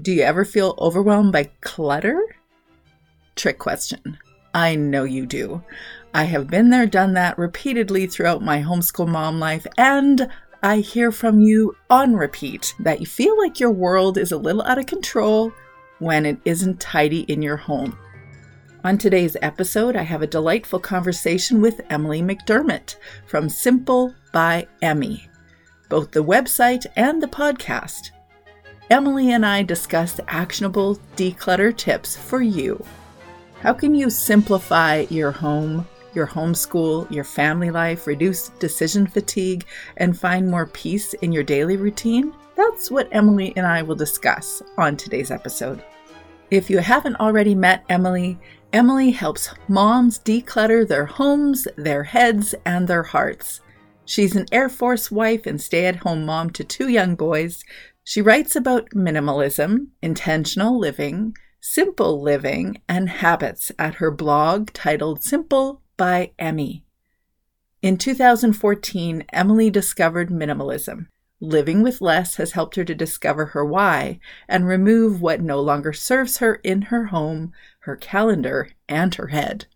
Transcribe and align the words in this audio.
Do 0.00 0.12
you 0.12 0.22
ever 0.22 0.44
feel 0.44 0.76
overwhelmed 0.78 1.32
by 1.32 1.50
clutter? 1.60 2.20
Trick 3.34 3.58
question. 3.58 4.18
I 4.54 4.76
know 4.76 5.04
you 5.04 5.26
do. 5.26 5.62
I 6.14 6.24
have 6.24 6.46
been 6.48 6.70
there, 6.70 6.86
done 6.86 7.14
that 7.14 7.36
repeatedly 7.36 8.06
throughout 8.06 8.40
my 8.42 8.62
homeschool 8.62 9.08
mom 9.08 9.40
life, 9.40 9.66
and 9.76 10.28
I 10.62 10.78
hear 10.78 11.10
from 11.10 11.40
you 11.40 11.76
on 11.90 12.14
repeat 12.14 12.74
that 12.78 13.00
you 13.00 13.06
feel 13.06 13.36
like 13.38 13.60
your 13.60 13.72
world 13.72 14.16
is 14.16 14.32
a 14.32 14.38
little 14.38 14.62
out 14.62 14.78
of 14.78 14.86
control 14.86 15.52
when 15.98 16.24
it 16.24 16.38
isn't 16.44 16.80
tidy 16.80 17.20
in 17.22 17.42
your 17.42 17.56
home. 17.56 17.98
On 18.84 18.96
today's 18.96 19.36
episode, 19.42 19.96
I 19.96 20.02
have 20.02 20.22
a 20.22 20.26
delightful 20.26 20.80
conversation 20.80 21.60
with 21.60 21.80
Emily 21.90 22.22
McDermott 22.22 22.96
from 23.26 23.48
Simple 23.48 24.14
by 24.32 24.66
Emmy, 24.80 25.28
both 25.88 26.12
the 26.12 26.24
website 26.24 26.86
and 26.96 27.22
the 27.22 27.28
podcast. 27.28 28.12
Emily 28.90 29.30
and 29.30 29.46
I 29.46 29.62
discuss 29.62 30.18
actionable 30.26 30.98
declutter 31.14 31.76
tips 31.76 32.16
for 32.16 32.42
you. 32.42 32.84
How 33.60 33.72
can 33.72 33.94
you 33.94 34.10
simplify 34.10 35.06
your 35.10 35.30
home, 35.30 35.86
your 36.12 36.26
homeschool, 36.26 37.08
your 37.08 37.22
family 37.22 37.70
life, 37.70 38.08
reduce 38.08 38.48
decision 38.48 39.06
fatigue, 39.06 39.64
and 39.98 40.18
find 40.18 40.50
more 40.50 40.66
peace 40.66 41.14
in 41.14 41.30
your 41.30 41.44
daily 41.44 41.76
routine? 41.76 42.34
That's 42.56 42.90
what 42.90 43.08
Emily 43.12 43.52
and 43.56 43.64
I 43.64 43.80
will 43.80 43.94
discuss 43.94 44.60
on 44.76 44.96
today's 44.96 45.30
episode. 45.30 45.84
If 46.50 46.68
you 46.68 46.78
haven't 46.78 47.20
already 47.20 47.54
met 47.54 47.84
Emily, 47.88 48.40
Emily 48.72 49.12
helps 49.12 49.54
moms 49.68 50.18
declutter 50.18 50.86
their 50.86 51.06
homes, 51.06 51.68
their 51.76 52.02
heads, 52.02 52.56
and 52.66 52.88
their 52.88 53.04
hearts. 53.04 53.60
She's 54.04 54.34
an 54.34 54.46
Air 54.50 54.68
Force 54.68 55.12
wife 55.12 55.46
and 55.46 55.60
stay 55.60 55.86
at 55.86 55.94
home 55.94 56.26
mom 56.26 56.50
to 56.50 56.64
two 56.64 56.88
young 56.88 57.14
boys 57.14 57.62
she 58.04 58.22
writes 58.22 58.56
about 58.56 58.90
minimalism, 58.90 59.88
intentional 60.02 60.78
living, 60.78 61.34
simple 61.60 62.20
living, 62.20 62.80
and 62.88 63.08
habits 63.08 63.70
at 63.78 63.96
her 63.96 64.10
blog 64.10 64.72
titled 64.72 65.22
Simple 65.22 65.82
by 65.96 66.32
Emmy. 66.38 66.84
In 67.82 67.96
2014, 67.96 69.24
Emily 69.32 69.70
discovered 69.70 70.30
minimalism. 70.30 71.06
Living 71.40 71.82
with 71.82 72.02
less 72.02 72.36
has 72.36 72.52
helped 72.52 72.76
her 72.76 72.84
to 72.84 72.94
discover 72.94 73.46
her 73.46 73.64
why 73.64 74.20
and 74.46 74.66
remove 74.66 75.22
what 75.22 75.40
no 75.40 75.58
longer 75.60 75.92
serves 75.92 76.38
her 76.38 76.56
in 76.56 76.82
her 76.82 77.06
home, 77.06 77.52
her 77.80 77.96
calendar, 77.96 78.70
and 78.88 79.14
her 79.14 79.28
head. 79.28 79.66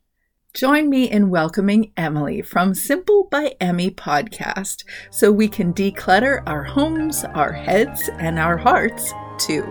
Join 0.55 0.89
me 0.89 1.11
in 1.11 1.31
welcoming 1.31 1.91
Emily 1.97 2.41
from 2.41 2.75
Simple 2.75 3.27
by 3.29 3.57
Emmy 3.61 3.91
podcast 3.91 4.85
so 5.11 5.33
we 5.33 5.49
can 5.49 5.75
declutter 5.75 6.45
our 6.47 6.63
homes, 6.63 7.25
our 7.25 7.51
heads, 7.51 8.09
and 8.21 8.39
our 8.39 8.57
hearts 8.57 9.13
too. 9.37 9.65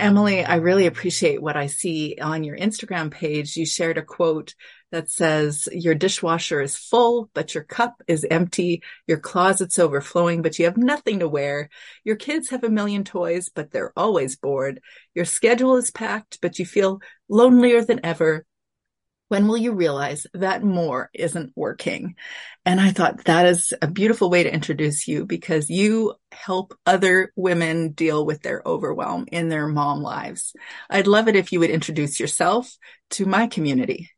Emily, 0.00 0.44
I 0.44 0.56
really 0.56 0.86
appreciate 0.86 1.40
what 1.40 1.56
I 1.56 1.68
see 1.68 2.16
on 2.20 2.42
your 2.42 2.58
Instagram 2.58 3.08
page. 3.08 3.56
You 3.56 3.66
shared 3.66 3.96
a 3.96 4.02
quote 4.02 4.56
that 4.94 5.10
says 5.10 5.68
your 5.72 5.96
dishwasher 5.96 6.60
is 6.60 6.76
full, 6.76 7.28
but 7.34 7.52
your 7.52 7.64
cup 7.64 8.00
is 8.06 8.24
empty. 8.30 8.80
Your 9.08 9.18
closet's 9.18 9.78
overflowing, 9.80 10.40
but 10.40 10.56
you 10.56 10.66
have 10.66 10.76
nothing 10.76 11.18
to 11.18 11.28
wear. 11.28 11.68
Your 12.04 12.14
kids 12.14 12.50
have 12.50 12.62
a 12.62 12.70
million 12.70 13.02
toys, 13.02 13.50
but 13.52 13.72
they're 13.72 13.92
always 13.96 14.36
bored. 14.36 14.80
Your 15.12 15.24
schedule 15.24 15.76
is 15.76 15.90
packed, 15.90 16.38
but 16.40 16.60
you 16.60 16.64
feel 16.64 17.00
lonelier 17.28 17.84
than 17.84 18.06
ever. 18.06 18.46
When 19.28 19.48
will 19.48 19.56
you 19.56 19.72
realize 19.72 20.28
that 20.32 20.62
more 20.62 21.10
isn't 21.12 21.52
working? 21.56 22.14
And 22.64 22.80
I 22.80 22.92
thought 22.92 23.24
that 23.24 23.46
is 23.46 23.74
a 23.82 23.88
beautiful 23.88 24.30
way 24.30 24.44
to 24.44 24.54
introduce 24.54 25.08
you 25.08 25.26
because 25.26 25.68
you 25.68 26.14
help 26.30 26.78
other 26.86 27.32
women 27.34 27.90
deal 27.90 28.24
with 28.24 28.42
their 28.42 28.62
overwhelm 28.64 29.26
in 29.32 29.48
their 29.48 29.66
mom 29.66 30.02
lives. 30.02 30.54
I'd 30.88 31.08
love 31.08 31.26
it 31.26 31.34
if 31.34 31.52
you 31.52 31.58
would 31.58 31.70
introduce 31.70 32.20
yourself 32.20 32.76
to 33.10 33.26
my 33.26 33.48
community. 33.48 34.13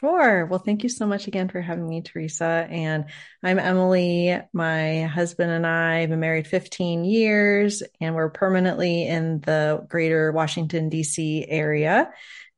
Sure. 0.00 0.46
Well, 0.46 0.58
thank 0.58 0.82
you 0.82 0.88
so 0.88 1.06
much 1.06 1.26
again 1.26 1.50
for 1.50 1.60
having 1.60 1.86
me, 1.86 2.00
Teresa. 2.00 2.66
And 2.70 3.04
I'm 3.42 3.58
Emily. 3.58 4.40
My 4.54 5.02
husband 5.02 5.50
and 5.50 5.66
I 5.66 6.00
have 6.00 6.08
been 6.08 6.20
married 6.20 6.46
15 6.46 7.04
years, 7.04 7.82
and 8.00 8.14
we're 8.14 8.30
permanently 8.30 9.06
in 9.06 9.40
the 9.40 9.84
greater 9.90 10.32
Washington, 10.32 10.88
D.C. 10.88 11.44
area 11.46 12.10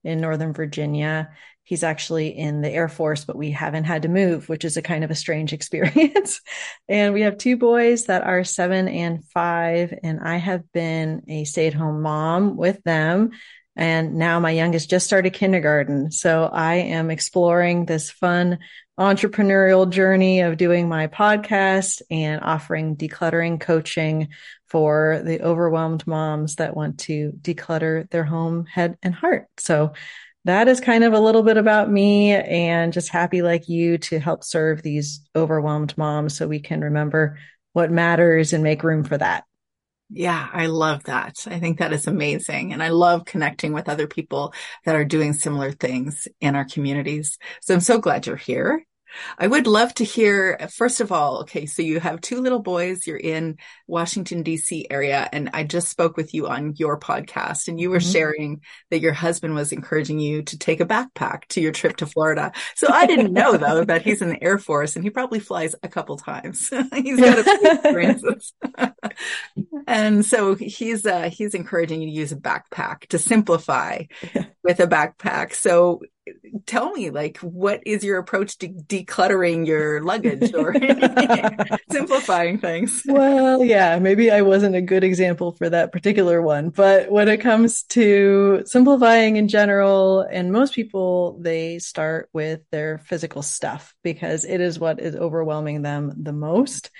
in 0.05 0.21
Northern 0.21 0.53
Virginia. 0.53 1.31
He's 1.65 1.83
actually 1.83 2.29
in 2.29 2.61
the 2.61 2.71
Air 2.71 2.89
Force, 2.89 3.25
but 3.25 3.37
we 3.37 3.51
haven't 3.51 3.85
had 3.85 4.03
to 4.03 4.09
move, 4.09 4.49
which 4.49 4.65
is 4.65 4.77
a 4.77 4.83
kind 4.83 5.03
of 5.03 5.11
a 5.11 5.17
strange 5.17 5.53
experience. 5.53 6.41
and 6.89 7.13
we 7.13 7.23
have 7.23 7.39
two 7.39 7.57
boys 7.57 8.05
that 8.05 8.23
are 8.23 8.45
seven 8.45 8.87
and 8.87 9.25
five, 9.31 9.93
and 10.05 10.21
I 10.21 10.37
have 10.37 10.71
been 10.73 11.23
a 11.27 11.43
stay 11.43 11.67
at 11.67 11.75
home 11.75 12.03
mom 12.03 12.57
with 12.57 12.81
them 12.85 13.33
and 13.75 14.15
now 14.15 14.39
my 14.39 14.51
youngest 14.51 14.91
just 14.91 15.07
started 15.07 15.33
kindergarten. 15.33 16.11
So 16.11 16.45
I 16.45 16.75
am 16.75 17.11
exploring 17.11 17.87
this 17.87 18.11
fun 18.11 18.59
entrepreneurial 18.99 19.89
journey 19.89 20.41
of 20.41 20.59
doing 20.59 20.89
my 20.89 21.07
podcast 21.07 22.03
and 22.11 22.43
offering 22.43 22.97
decluttering 22.97 23.59
coaching 23.59 24.29
for 24.69 25.23
the 25.25 25.41
overwhelmed 25.41 26.07
moms 26.07 26.57
that 26.57 26.77
want 26.77 26.99
to 26.99 27.33
declutter 27.41 28.09
their 28.11 28.25
home, 28.25 28.67
head, 28.67 28.99
and 29.03 29.15
heart. 29.15 29.47
So 29.57 29.93
that 30.45 30.69
is 30.69 30.81
kind 30.81 31.05
of 31.05 31.13
a 31.13 31.21
little 31.21 31.43
bit 31.43 31.57
about 31.57 31.91
me 31.91 32.33
and 32.33 32.93
just 32.93 33.09
happy 33.09 33.43
like 33.43 33.69
you 33.69 33.97
to 33.99 34.19
help 34.19 34.45
serve 34.45 34.83
these 34.83 35.21
overwhelmed 35.37 35.97
moms 35.97 36.37
so 36.37 36.49
we 36.49 36.61
can 36.61 36.81
remember 36.81 37.39
what 37.73 37.91
matters 37.91 38.53
and 38.53 38.63
make 38.63 38.83
room 38.83 39.05
for 39.05 39.17
that. 39.17 39.45
Yeah, 40.11 40.47
I 40.53 40.67
love 40.67 41.05
that. 41.05 41.37
I 41.47 41.59
think 41.59 41.79
that 41.79 41.93
is 41.93 42.07
amazing. 42.07 42.73
And 42.73 42.83
I 42.83 42.89
love 42.89 43.25
connecting 43.25 43.73
with 43.73 43.89
other 43.89 44.07
people 44.07 44.53
that 44.85 44.95
are 44.95 45.05
doing 45.07 45.33
similar 45.33 45.73
things 45.73 46.29
in 46.41 46.55
our 46.55 46.67
communities. 46.67 47.39
So 47.63 47.73
I'm 47.75 47.81
so 47.81 47.99
glad 47.99 48.27
you're 48.27 48.37
here. 48.37 48.85
I 49.39 49.47
would 49.47 49.67
love 49.67 49.95
to 49.95 50.05
hear, 50.05 50.59
first 50.75 51.01
of 51.01 51.13
all, 51.13 51.41
okay, 51.41 51.67
so 51.67 51.83
you 51.83 52.01
have 52.01 52.21
two 52.21 52.41
little 52.41 52.61
boys, 52.61 53.07
you're 53.07 53.17
in 53.17 53.59
Washington, 53.87 54.45
DC 54.45 54.87
area, 54.91 55.29
and 55.33 55.51
I 55.53 55.65
just 55.65 55.89
spoke 55.89 56.17
with 56.17 56.35
you 56.35 56.49
on 56.49 56.75
your 56.77 56.99
podcast 56.99 57.69
and 57.69 57.81
you 57.81 57.91
were 57.91 57.99
mm-hmm. 57.99 58.13
sharing 58.13 58.61
that 58.91 59.01
your 59.01 59.13
husband 59.13 59.55
was 59.55 59.73
encouraging 59.73 60.19
you 60.19 60.43
to 60.43 60.59
take 60.59 60.81
a 60.81 60.87
backpack 60.87 61.47
to 61.49 61.61
your 61.61 61.73
trip 61.73 61.97
to 61.99 62.07
Florida. 62.13 62.53
So 62.75 62.89
I 62.91 63.07
didn't 63.07 63.33
know 63.33 63.57
though 63.57 63.85
that 63.85 64.03
he's 64.03 64.23
in 64.23 64.31
the 64.31 64.43
Air 64.43 64.59
Force 64.59 64.97
and 64.97 65.05
he 65.05 65.11
probably 65.11 65.41
flies 65.41 65.75
a 65.83 65.89
couple 65.89 66.17
times. 66.17 66.69
he's 66.95 67.21
got 67.21 67.39
a 67.39 67.45
few 67.45 67.71
experiences. 67.73 68.53
and 69.87 70.25
so 70.25 70.55
he's, 70.55 71.07
uh, 71.07 71.31
he's 71.31 71.55
encouraging 71.55 72.03
you 72.03 72.09
to 72.09 72.15
use 72.15 72.33
a 72.33 72.37
backpack 72.37 73.07
to 73.09 73.19
simplify 73.19 74.03
with 74.63 74.81
a 74.81 74.87
backpack. 74.87 75.55
So 75.55 76.03
tell 76.67 76.93
me 76.93 77.11
like 77.11 77.39
what 77.39 77.81
is 77.87 78.05
your 78.05 78.19
approach 78.19 78.59
to 78.59 78.69
decluttering 78.69 79.67
your 79.67 80.03
luggage 80.03 80.55
or 80.55 80.75
simplifying 81.91 82.59
things? 82.59 83.03
Well 83.07 83.65
yeah 83.65 83.99
maybe 83.99 84.31
i 84.31 84.43
wasn't 84.43 84.75
a 84.75 84.81
good 84.81 85.05
example 85.05 85.53
for 85.53 85.69
that 85.71 85.93
particular 85.93 86.43
one 86.43 86.71
but 86.71 87.11
when 87.11 87.29
it 87.29 87.39
comes 87.39 87.83
to 87.85 88.63
simplifying 88.67 89.37
in 89.37 89.49
general 89.49 90.21
and 90.21 90.53
most 90.53 90.75
people 90.75 91.39
they 91.41 91.79
start 91.79 92.29
with 92.33 92.61
their 92.71 92.99
physical 92.99 93.43
stuff 93.43 93.95
because 94.03 94.45
it 94.45 94.61
is 94.61 94.79
what 94.79 95.01
is 95.01 95.17
overwhelming 95.17 95.83
them 95.83 96.13
the 96.23 96.33
most 96.33 96.91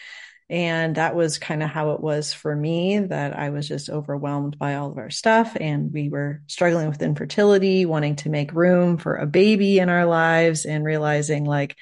and 0.53 0.97
that 0.97 1.17
was 1.17 1.39
kind 1.39 1.63
of 1.63 1.71
how 1.71 1.93
it 1.93 2.01
was 2.01 2.35
for 2.35 2.55
me 2.55 2.99
that 2.99 3.35
I 3.35 3.49
was 3.49 3.67
just 3.67 3.89
overwhelmed 3.89 4.59
by 4.59 4.75
all 4.75 4.91
of 4.91 4.99
our 4.99 5.09
stuff. 5.09 5.57
And 5.59 5.91
we 5.91 6.11
were 6.11 6.43
struggling 6.47 6.89
with 6.91 7.01
infertility, 7.01 7.87
wanting 7.87 8.17
to 8.17 8.29
make 8.29 8.53
room 8.53 8.99
for 8.99 9.17
a 9.17 9.25
baby 9.25 9.79
in 9.79 9.89
our 9.89 10.05
lives 10.05 10.67
and 10.67 10.85
realizing 10.85 11.47
like 11.47 11.75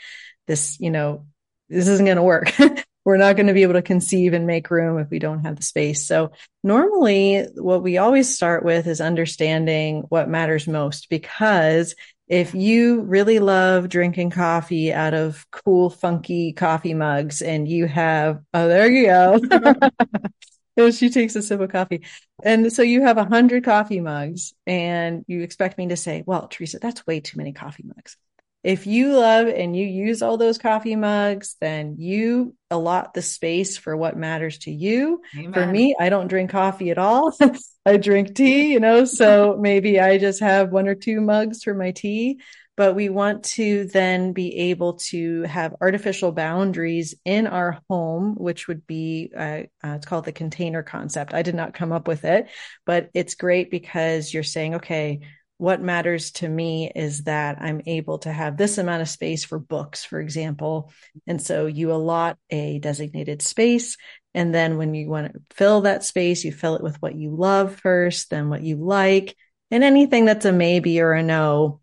this, 0.47 0.79
you 0.79 0.93
know, 0.93 1.27
this 1.69 1.89
isn't 1.89 2.07
going 2.07 2.17
to 2.17 2.23
work. 2.23 2.53
We're 3.05 3.17
not 3.17 3.35
going 3.35 3.49
to 3.49 3.55
be 3.55 3.63
able 3.63 3.73
to 3.73 3.83
conceive 3.83 4.35
and 4.35 4.47
make 4.47 4.71
room 4.71 5.01
if 5.01 5.11
we 5.11 5.19
don't 5.19 5.45
have 5.45 5.57
the 5.57 5.65
space. 5.65 6.07
So 6.07 6.31
normally 6.63 7.47
what 7.57 7.83
we 7.83 7.99
always 7.99 8.33
start 8.33 8.65
with 8.65 8.87
is 8.87 9.01
understanding 9.01 10.05
what 10.11 10.29
matters 10.29 10.69
most 10.69 11.11
because 11.11 11.97
if 12.31 12.55
you 12.55 13.01
really 13.01 13.41
love 13.41 13.89
drinking 13.89 14.31
coffee 14.31 14.93
out 14.93 15.15
of 15.15 15.45
cool, 15.51 15.91
funky 15.91 16.53
coffee 16.53 16.95
mugs 16.95 17.43
and 17.43 17.67
you 17.67 17.87
have, 17.87 18.41
oh, 18.55 18.69
there 18.69 18.89
you 18.89 19.07
go. 19.07 20.91
she 20.93 21.11
takes 21.11 21.35
a 21.35 21.43
sip 21.43 21.61
of 21.61 21.73
coffee. 21.73 22.03
And 22.45 22.73
so 22.73 22.83
you 22.83 23.03
have 23.03 23.19
a 23.19 23.25
hundred 23.25 23.65
coffee 23.65 24.01
mugs 24.01 24.55
and 24.65 25.25
you 25.27 25.43
expect 25.43 25.77
me 25.77 25.89
to 25.89 25.97
say, 25.97 26.23
well, 26.25 26.47
Teresa, 26.47 26.79
that's 26.79 27.05
way 27.05 27.19
too 27.19 27.37
many 27.37 27.53
coffee 27.53 27.85
mugs 27.85 28.17
if 28.63 28.87
you 28.87 29.17
love 29.17 29.49
and 29.49 29.75
you 29.75 29.87
use 29.87 30.21
all 30.21 30.37
those 30.37 30.59
coffee 30.59 30.97
mugs, 30.97 31.57
then 31.61 31.97
you 31.99 32.55
allot 32.71 33.15
the 33.15 33.23
space 33.23 33.77
for 33.79 33.97
what 33.97 34.17
matters 34.17 34.59
to 34.59 34.71
you. 34.71 35.23
Amen. 35.37 35.53
For 35.53 35.67
me, 35.67 35.95
I 35.99 36.11
don't 36.11 36.29
drink 36.29 36.51
coffee 36.51 36.91
at 36.91 36.99
all. 36.99 37.35
I 37.87 37.97
drink 37.97 38.35
tea, 38.35 38.73
you 38.73 38.81
know, 38.81 39.07
so 39.07 39.57
maybe 39.59 39.99
I 39.99 40.19
just 40.19 40.41
have 40.41 40.71
one 40.71 40.89
or 40.89 40.95
two 40.95 41.21
mugs 41.23 41.63
for 41.63 41.75
my 41.75 41.93
tea. 41.93 42.41
but 42.77 42.95
we 42.95 43.11
want 43.11 43.45
to 43.45 43.85
then 43.93 44.33
be 44.33 44.57
able 44.71 44.95
to 44.95 45.43
have 45.43 45.75
artificial 45.83 46.33
boundaries 46.33 47.15
in 47.27 47.47
our 47.47 47.79
home, 47.91 48.35
which 48.37 48.69
would 48.69 48.87
be, 48.87 49.31
uh, 49.37 49.65
uh, 49.85 49.97
it's 49.97 50.07
called 50.07 50.25
the 50.25 50.33
container 50.33 50.83
concept. 50.83 51.35
I 51.35 51.43
did 51.43 51.55
not 51.55 51.75
come 51.75 51.93
up 51.93 52.09
with 52.09 52.25
it, 52.25 52.49
but 52.87 53.11
it's 53.13 53.35
great 53.35 53.71
because 53.71 54.33
you're 54.33 54.43
saying, 54.43 54.77
okay, 54.77 55.21
what 55.61 55.83
matters 55.83 56.31
to 56.31 56.49
me 56.49 56.91
is 56.95 57.25
that 57.25 57.61
I'm 57.61 57.83
able 57.85 58.17
to 58.21 58.33
have 58.33 58.57
this 58.57 58.79
amount 58.79 59.03
of 59.03 59.11
space 59.11 59.45
for 59.45 59.59
books, 59.59 60.07
for 60.07 60.19
example. 60.19 60.91
And 61.27 61.41
so 61.41 61.67
you 61.67 61.93
allot 61.93 62.39
a 62.49 62.79
designated 62.79 63.43
space. 63.43 63.99
And 64.33 64.55
then 64.55 64.79
when 64.79 64.95
you 64.95 65.11
want 65.11 65.35
to 65.35 65.41
fill 65.51 65.83
that 65.83 66.03
space, 66.03 66.45
you 66.45 66.53
fill 66.53 66.77
it 66.77 66.83
with 66.83 66.97
what 67.03 67.15
you 67.15 67.37
love 67.37 67.77
first, 67.77 68.31
then 68.31 68.49
what 68.49 68.63
you 68.63 68.77
like, 68.77 69.37
and 69.71 69.85
anything 69.85 70.25
that's 70.25 70.47
a 70.47 70.53
maybe 70.53 70.99
or 71.03 71.13
a 71.13 71.23
no. 71.23 71.83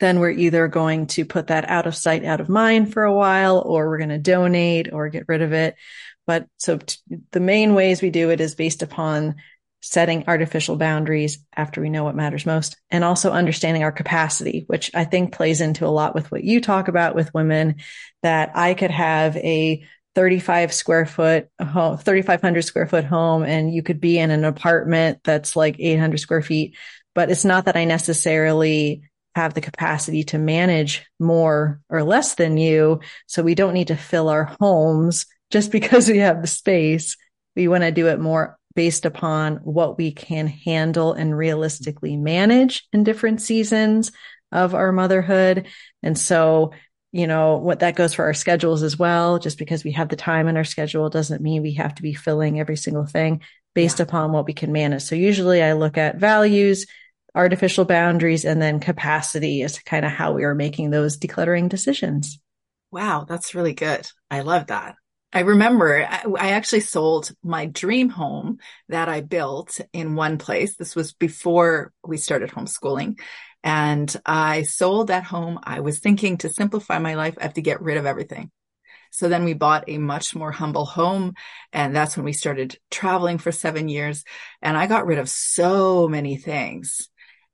Then 0.00 0.18
we're 0.18 0.30
either 0.30 0.66
going 0.66 1.06
to 1.08 1.24
put 1.24 1.46
that 1.46 1.70
out 1.70 1.86
of 1.86 1.94
sight, 1.94 2.24
out 2.24 2.40
of 2.40 2.48
mind 2.48 2.92
for 2.92 3.04
a 3.04 3.14
while, 3.14 3.62
or 3.64 3.88
we're 3.88 3.98
going 3.98 4.08
to 4.08 4.18
donate 4.18 4.92
or 4.92 5.10
get 5.10 5.28
rid 5.28 5.42
of 5.42 5.52
it. 5.52 5.76
But 6.26 6.48
so 6.56 6.78
t- 6.78 6.98
the 7.30 7.38
main 7.38 7.74
ways 7.74 8.02
we 8.02 8.10
do 8.10 8.30
it 8.30 8.40
is 8.40 8.56
based 8.56 8.82
upon 8.82 9.36
setting 9.86 10.24
artificial 10.26 10.76
boundaries 10.76 11.38
after 11.56 11.80
we 11.80 11.90
know 11.90 12.02
what 12.02 12.16
matters 12.16 12.44
most 12.44 12.76
and 12.90 13.04
also 13.04 13.30
understanding 13.30 13.84
our 13.84 13.92
capacity, 13.92 14.64
which 14.66 14.90
I 14.94 15.04
think 15.04 15.32
plays 15.32 15.60
into 15.60 15.86
a 15.86 15.88
lot 15.88 16.12
with 16.12 16.32
what 16.32 16.42
you 16.42 16.60
talk 16.60 16.88
about 16.88 17.14
with 17.14 17.32
women 17.32 17.76
that 18.24 18.50
I 18.56 18.74
could 18.74 18.90
have 18.90 19.36
a 19.36 19.86
35 20.16 20.72
square 20.72 21.06
foot 21.06 21.48
home, 21.60 21.98
3,500 21.98 22.62
square 22.62 22.88
foot 22.88 23.04
home, 23.04 23.44
and 23.44 23.72
you 23.72 23.84
could 23.84 24.00
be 24.00 24.18
in 24.18 24.32
an 24.32 24.44
apartment 24.44 25.20
that's 25.22 25.54
like 25.54 25.76
800 25.78 26.18
square 26.18 26.42
feet. 26.42 26.76
But 27.14 27.30
it's 27.30 27.44
not 27.44 27.66
that 27.66 27.76
I 27.76 27.84
necessarily 27.84 29.02
have 29.36 29.54
the 29.54 29.60
capacity 29.60 30.24
to 30.24 30.38
manage 30.38 31.06
more 31.20 31.80
or 31.88 32.02
less 32.02 32.34
than 32.34 32.56
you. 32.56 33.00
So 33.26 33.44
we 33.44 33.54
don't 33.54 33.74
need 33.74 33.88
to 33.88 33.96
fill 33.96 34.30
our 34.30 34.56
homes 34.58 35.26
just 35.52 35.70
because 35.78 36.08
we 36.08 36.18
have 36.18 36.40
the 36.40 36.48
space. 36.48 37.16
We 37.54 37.68
want 37.68 37.84
to 37.84 37.92
do 37.92 38.08
it 38.08 38.18
more 38.18 38.55
based 38.76 39.06
upon 39.06 39.56
what 39.56 39.98
we 39.98 40.12
can 40.12 40.46
handle 40.46 41.14
and 41.14 41.36
realistically 41.36 42.16
manage 42.16 42.86
in 42.92 43.02
different 43.02 43.40
seasons 43.40 44.12
of 44.52 44.74
our 44.74 44.92
motherhood. 44.92 45.66
And 46.02 46.16
so, 46.16 46.72
you 47.10 47.26
know, 47.26 47.56
what 47.56 47.80
that 47.80 47.96
goes 47.96 48.14
for 48.14 48.26
our 48.26 48.34
schedules 48.34 48.82
as 48.82 48.98
well. 48.98 49.38
Just 49.38 49.58
because 49.58 49.82
we 49.82 49.92
have 49.92 50.10
the 50.10 50.16
time 50.16 50.46
in 50.46 50.56
our 50.56 50.64
schedule 50.64 51.08
doesn't 51.08 51.42
mean 51.42 51.62
we 51.62 51.74
have 51.74 51.94
to 51.96 52.02
be 52.02 52.14
filling 52.14 52.60
every 52.60 52.76
single 52.76 53.06
thing 53.06 53.40
based 53.74 53.98
yeah. 53.98 54.04
upon 54.04 54.30
what 54.30 54.46
we 54.46 54.52
can 54.52 54.72
manage. 54.72 55.02
So 55.02 55.16
usually 55.16 55.62
I 55.62 55.72
look 55.72 55.96
at 55.96 56.16
values, 56.16 56.86
artificial 57.34 57.86
boundaries, 57.86 58.44
and 58.44 58.60
then 58.60 58.78
capacity 58.78 59.62
is 59.62 59.78
kind 59.80 60.04
of 60.04 60.12
how 60.12 60.32
we 60.32 60.44
are 60.44 60.54
making 60.54 60.90
those 60.90 61.18
decluttering 61.18 61.68
decisions. 61.70 62.38
Wow, 62.92 63.24
that's 63.28 63.54
really 63.54 63.74
good. 63.74 64.06
I 64.30 64.40
love 64.40 64.66
that. 64.68 64.96
I 65.32 65.40
remember 65.40 66.06
I, 66.08 66.22
I, 66.38 66.50
actually 66.50 66.80
sold 66.80 67.30
my 67.42 67.66
dream 67.66 68.08
home 68.08 68.58
that 68.88 69.08
I 69.08 69.20
built 69.20 69.80
in 69.92 70.14
one 70.14 70.38
place. 70.38 70.76
This 70.76 70.94
was 70.94 71.12
before 71.12 71.92
we 72.04 72.16
started 72.16 72.50
homeschooling. 72.50 73.18
And 73.62 74.14
I 74.24 74.62
sold 74.62 75.08
that 75.08 75.24
home. 75.24 75.58
I 75.62 75.80
was 75.80 75.98
thinking 75.98 76.38
to 76.38 76.48
simplify 76.48 76.98
my 76.98 77.14
life, 77.14 77.34
I 77.38 77.42
have 77.42 77.54
to 77.54 77.62
get 77.62 77.82
rid 77.82 77.96
of 77.96 78.06
everything. 78.06 78.50
So 79.10 79.28
then 79.28 79.44
we 79.44 79.54
bought 79.54 79.84
a 79.88 79.98
much 79.98 80.34
more 80.34 80.52
humble 80.52 80.84
home. 80.84 81.34
And 81.72 81.94
that's 81.94 82.16
when 82.16 82.24
we 82.24 82.32
started 82.32 82.78
traveling 82.90 83.38
for 83.38 83.50
seven 83.50 83.88
years. 83.88 84.24
And 84.62 84.76
I 84.76 84.86
got 84.86 85.06
rid 85.06 85.18
of 85.18 85.28
so 85.28 86.06
many 86.06 86.36
things. 86.36 87.08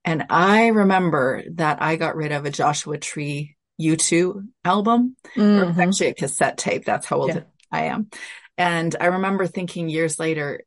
And 0.04 0.26
I 0.28 0.68
remember 0.68 1.44
that 1.52 1.80
I 1.80 1.96
got 1.96 2.16
rid 2.16 2.32
of 2.32 2.44
a 2.44 2.50
Joshua 2.50 2.98
Tree 2.98 3.56
U2 3.80 4.48
album, 4.64 5.16
mm-hmm. 5.36 5.78
or 5.78 5.82
actually 5.82 6.08
a 6.08 6.14
cassette 6.14 6.58
tape. 6.58 6.84
That's 6.84 7.06
how 7.06 7.20
old 7.20 7.34
yeah. 7.34 7.42
I 7.72 7.84
am. 7.84 8.08
And 8.58 8.94
I 9.00 9.06
remember 9.06 9.46
thinking 9.46 9.88
years 9.88 10.18
later, 10.18 10.62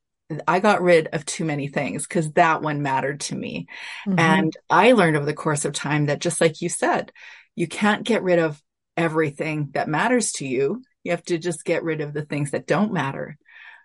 I 0.47 0.59
got 0.59 0.81
rid 0.81 1.07
of 1.07 1.25
too 1.25 1.45
many 1.45 1.67
things 1.67 2.07
because 2.07 2.31
that 2.33 2.61
one 2.61 2.81
mattered 2.81 3.21
to 3.21 3.35
me. 3.35 3.67
Mm-hmm. 4.07 4.19
And 4.19 4.57
I 4.69 4.93
learned 4.93 5.17
over 5.17 5.25
the 5.25 5.33
course 5.33 5.65
of 5.65 5.73
time 5.73 6.07
that 6.07 6.19
just 6.19 6.41
like 6.41 6.61
you 6.61 6.69
said, 6.69 7.11
you 7.55 7.67
can't 7.67 8.03
get 8.03 8.23
rid 8.23 8.39
of 8.39 8.61
everything 8.97 9.69
that 9.73 9.87
matters 9.87 10.31
to 10.33 10.47
you. 10.47 10.83
You 11.03 11.11
have 11.11 11.23
to 11.25 11.37
just 11.37 11.63
get 11.63 11.83
rid 11.83 12.01
of 12.01 12.13
the 12.13 12.23
things 12.25 12.51
that 12.51 12.65
don't 12.65 12.91
matter. 12.91 13.37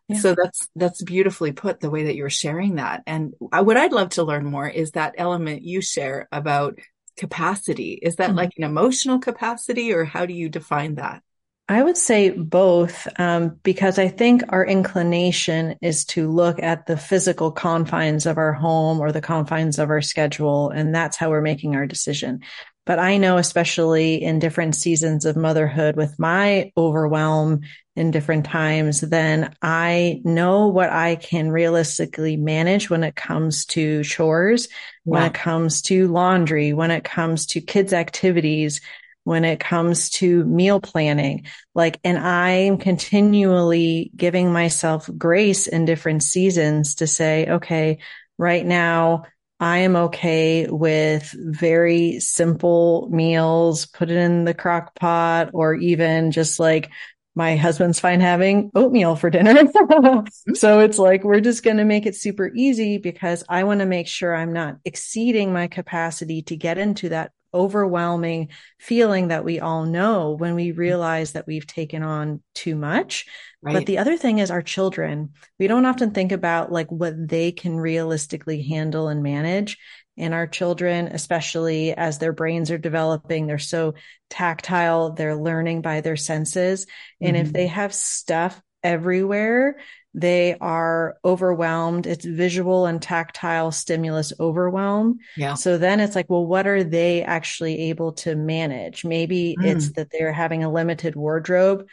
Yeah. 0.09 0.19
So 0.19 0.35
that's 0.35 0.69
that's 0.75 1.03
beautifully 1.03 1.53
put 1.53 1.79
the 1.79 1.91
way 1.91 2.05
that 2.05 2.17
you're 2.17 2.31
sharing 2.31 2.77
that. 2.77 3.03
And 3.07 3.35
I, 3.53 3.61
what 3.61 3.77
I'd 3.77 3.93
love 3.93 4.11
to 4.11 4.25
learn 4.25 4.45
more 4.45 4.69
is 4.69 4.93
that 4.93 5.15
element 5.19 5.63
you 5.63 5.83
share 5.83 6.27
about 6.33 6.79
capacity. 7.17 7.93
Is 7.93 8.17
that 8.17 8.31
mm-hmm. 8.31 8.39
like 8.39 8.53
an 8.57 8.65
emotional 8.65 9.21
capacity 9.21 9.93
or 9.93 10.05
how 10.05 10.27
do 10.27 10.33
you 10.33 10.49
define 10.49 10.97
that? 10.97 11.23
I 11.71 11.81
would 11.81 11.97
say 11.97 12.31
both, 12.31 13.07
um, 13.17 13.61
because 13.63 13.97
I 13.97 14.09
think 14.09 14.43
our 14.49 14.67
inclination 14.67 15.77
is 15.81 16.05
to 16.07 16.29
look 16.29 16.61
at 16.61 16.87
the 16.87 16.97
physical 16.97 17.53
confines 17.53 18.27
of 18.27 18.39
our 18.39 18.53
home 18.53 18.99
or 18.99 19.13
the 19.13 19.21
confines 19.21 19.79
of 19.79 19.89
our 19.89 20.01
schedule, 20.01 20.71
and 20.71 20.93
that's 20.93 21.17
how 21.17 21.31
we're 21.31 21.41
making 21.41 21.77
our 21.77 21.87
decision. 21.87 22.41
But 22.87 22.99
I 22.99 23.19
know, 23.19 23.37
especially 23.37 24.21
in 24.21 24.41
different 24.41 24.75
seasons 24.75 25.25
of 25.25 25.37
motherhood 25.37 25.95
with 25.95 26.19
my 26.19 26.73
overwhelm 26.77 27.61
in 27.95 28.11
different 28.11 28.47
times, 28.47 29.01
then 29.01 29.55
I 29.63 30.23
know 30.25 30.67
what 30.67 30.91
I 30.91 31.15
can 31.15 31.53
realistically 31.53 32.37
manage 32.37 32.91
when 32.91 33.05
it 33.05 33.15
comes 33.15 33.65
to 33.67 34.03
chores, 34.03 34.67
yeah. 34.67 34.77
when 35.05 35.23
it 35.23 35.35
comes 35.35 35.83
to 35.83 36.09
laundry, 36.09 36.73
when 36.73 36.91
it 36.91 37.05
comes 37.05 37.47
to 37.47 37.61
kids' 37.61 37.93
activities, 37.93 38.81
when 39.31 39.45
it 39.45 39.61
comes 39.61 40.11
to 40.11 40.43
meal 40.43 40.81
planning. 40.81 41.47
Like, 41.73 42.01
and 42.03 42.19
I'm 42.19 42.79
continually 42.79 44.11
giving 44.17 44.53
myself 44.53 45.09
grace 45.17 45.69
in 45.69 45.85
different 45.85 46.25
seasons 46.25 46.97
to 46.97 47.07
say, 47.07 47.47
okay, 47.49 47.99
right 48.39 48.67
now, 48.67 49.23
I 49.61 49.79
am 49.79 49.95
okay 49.95 50.67
with 50.69 51.33
very 51.39 52.19
simple 52.19 53.09
meals, 53.13 53.87
put 53.87 54.11
it 54.11 54.17
in 54.17 54.47
the 54.47 54.53
crock 54.53 54.97
pot 54.97 55.51
or 55.53 55.75
even 55.75 56.33
just 56.33 56.59
like 56.59 56.91
my 57.37 57.55
husband's 57.55 58.01
fine 58.01 58.21
having 58.21 58.73
oatmeal 58.75 59.15
for 59.15 59.31
dinner. 59.31 59.63
Mm-hmm. 59.91 60.55
so 60.55 60.81
it's 60.81 60.99
like, 60.99 61.23
we're 61.23 61.41
just 61.41 61.63
going 61.63 61.77
to 61.77 61.85
make 61.85 62.07
it 62.07 62.17
super 62.17 62.51
easy 62.53 62.99
because 62.99 63.45
I 63.49 63.63
want 63.63 63.79
to 63.79 63.87
make 63.87 64.09
sure 64.09 64.35
I'm 64.35 64.53
not 64.53 64.79
exceeding 64.85 65.53
my 65.53 65.69
capacity 65.69 66.43
to 66.43 66.57
get 66.57 66.79
into 66.79 67.11
that 67.11 67.31
overwhelming 67.53 68.49
feeling 68.79 69.29
that 69.29 69.45
we 69.45 69.61
all 69.61 69.85
know 69.85 70.33
when 70.33 70.55
we 70.55 70.73
realize 70.73 71.33
that 71.33 71.47
we've 71.47 71.67
taken 71.67 72.03
on 72.03 72.43
too 72.55 72.77
much. 72.77 73.27
Right. 73.63 73.75
But 73.75 73.87
the 73.87 73.99
other 73.99 74.17
thing 74.17 74.39
is 74.39 74.51
our 74.51 74.63
children. 74.63 75.31
We 75.59 75.67
don't 75.67 75.87
often 75.87 76.13
think 76.13 76.33
about 76.33 76.73
like 76.73 76.91
what 76.91 77.15
they 77.29 77.53
can 77.53 77.77
realistically 77.77 78.63
handle 78.63 79.09
and 79.09 79.23
manage. 79.23 79.79
And 80.17 80.35
our 80.35 80.47
children, 80.47 81.09
especially 81.09 81.95
as 81.95 82.19
their 82.19 82.33
brains 82.33 82.71
are 82.71 82.79
developing, 82.79 83.47
they're 83.47 83.59
so 83.59 83.95
tactile, 84.29 85.13
they're 85.13 85.37
learning 85.37 85.83
by 85.83 86.03
their 86.03 86.17
senses. 86.17 86.87
And 87.21 87.37
mm-hmm. 87.37 87.47
if 87.47 87.53
they 87.53 87.69
have 87.69 87.95
stuff 87.95 88.61
everywhere, 88.83 89.79
they 90.13 90.57
are 90.61 91.17
overwhelmed. 91.25 92.07
It's 92.07 92.25
visual 92.25 92.87
and 92.87 93.01
tactile 93.01 93.71
stimulus 93.71 94.33
overwhelm. 94.41 95.19
Yeah. 95.37 95.55
So 95.55 95.79
then 95.79 96.01
it's 96.01 96.17
like, 96.17 96.29
well, 96.29 96.47
what 96.47 96.67
are 96.67 96.83
they 96.83 97.23
actually 97.23 97.91
able 97.91 98.13
to 98.15 98.35
manage? 98.35 99.05
Maybe 99.05 99.57
mm. 99.59 99.65
it's 99.65 99.93
that 99.93 100.09
they're 100.11 100.33
having 100.33 100.65
a 100.65 100.73
limited 100.73 101.15
wardrobe, 101.15 101.87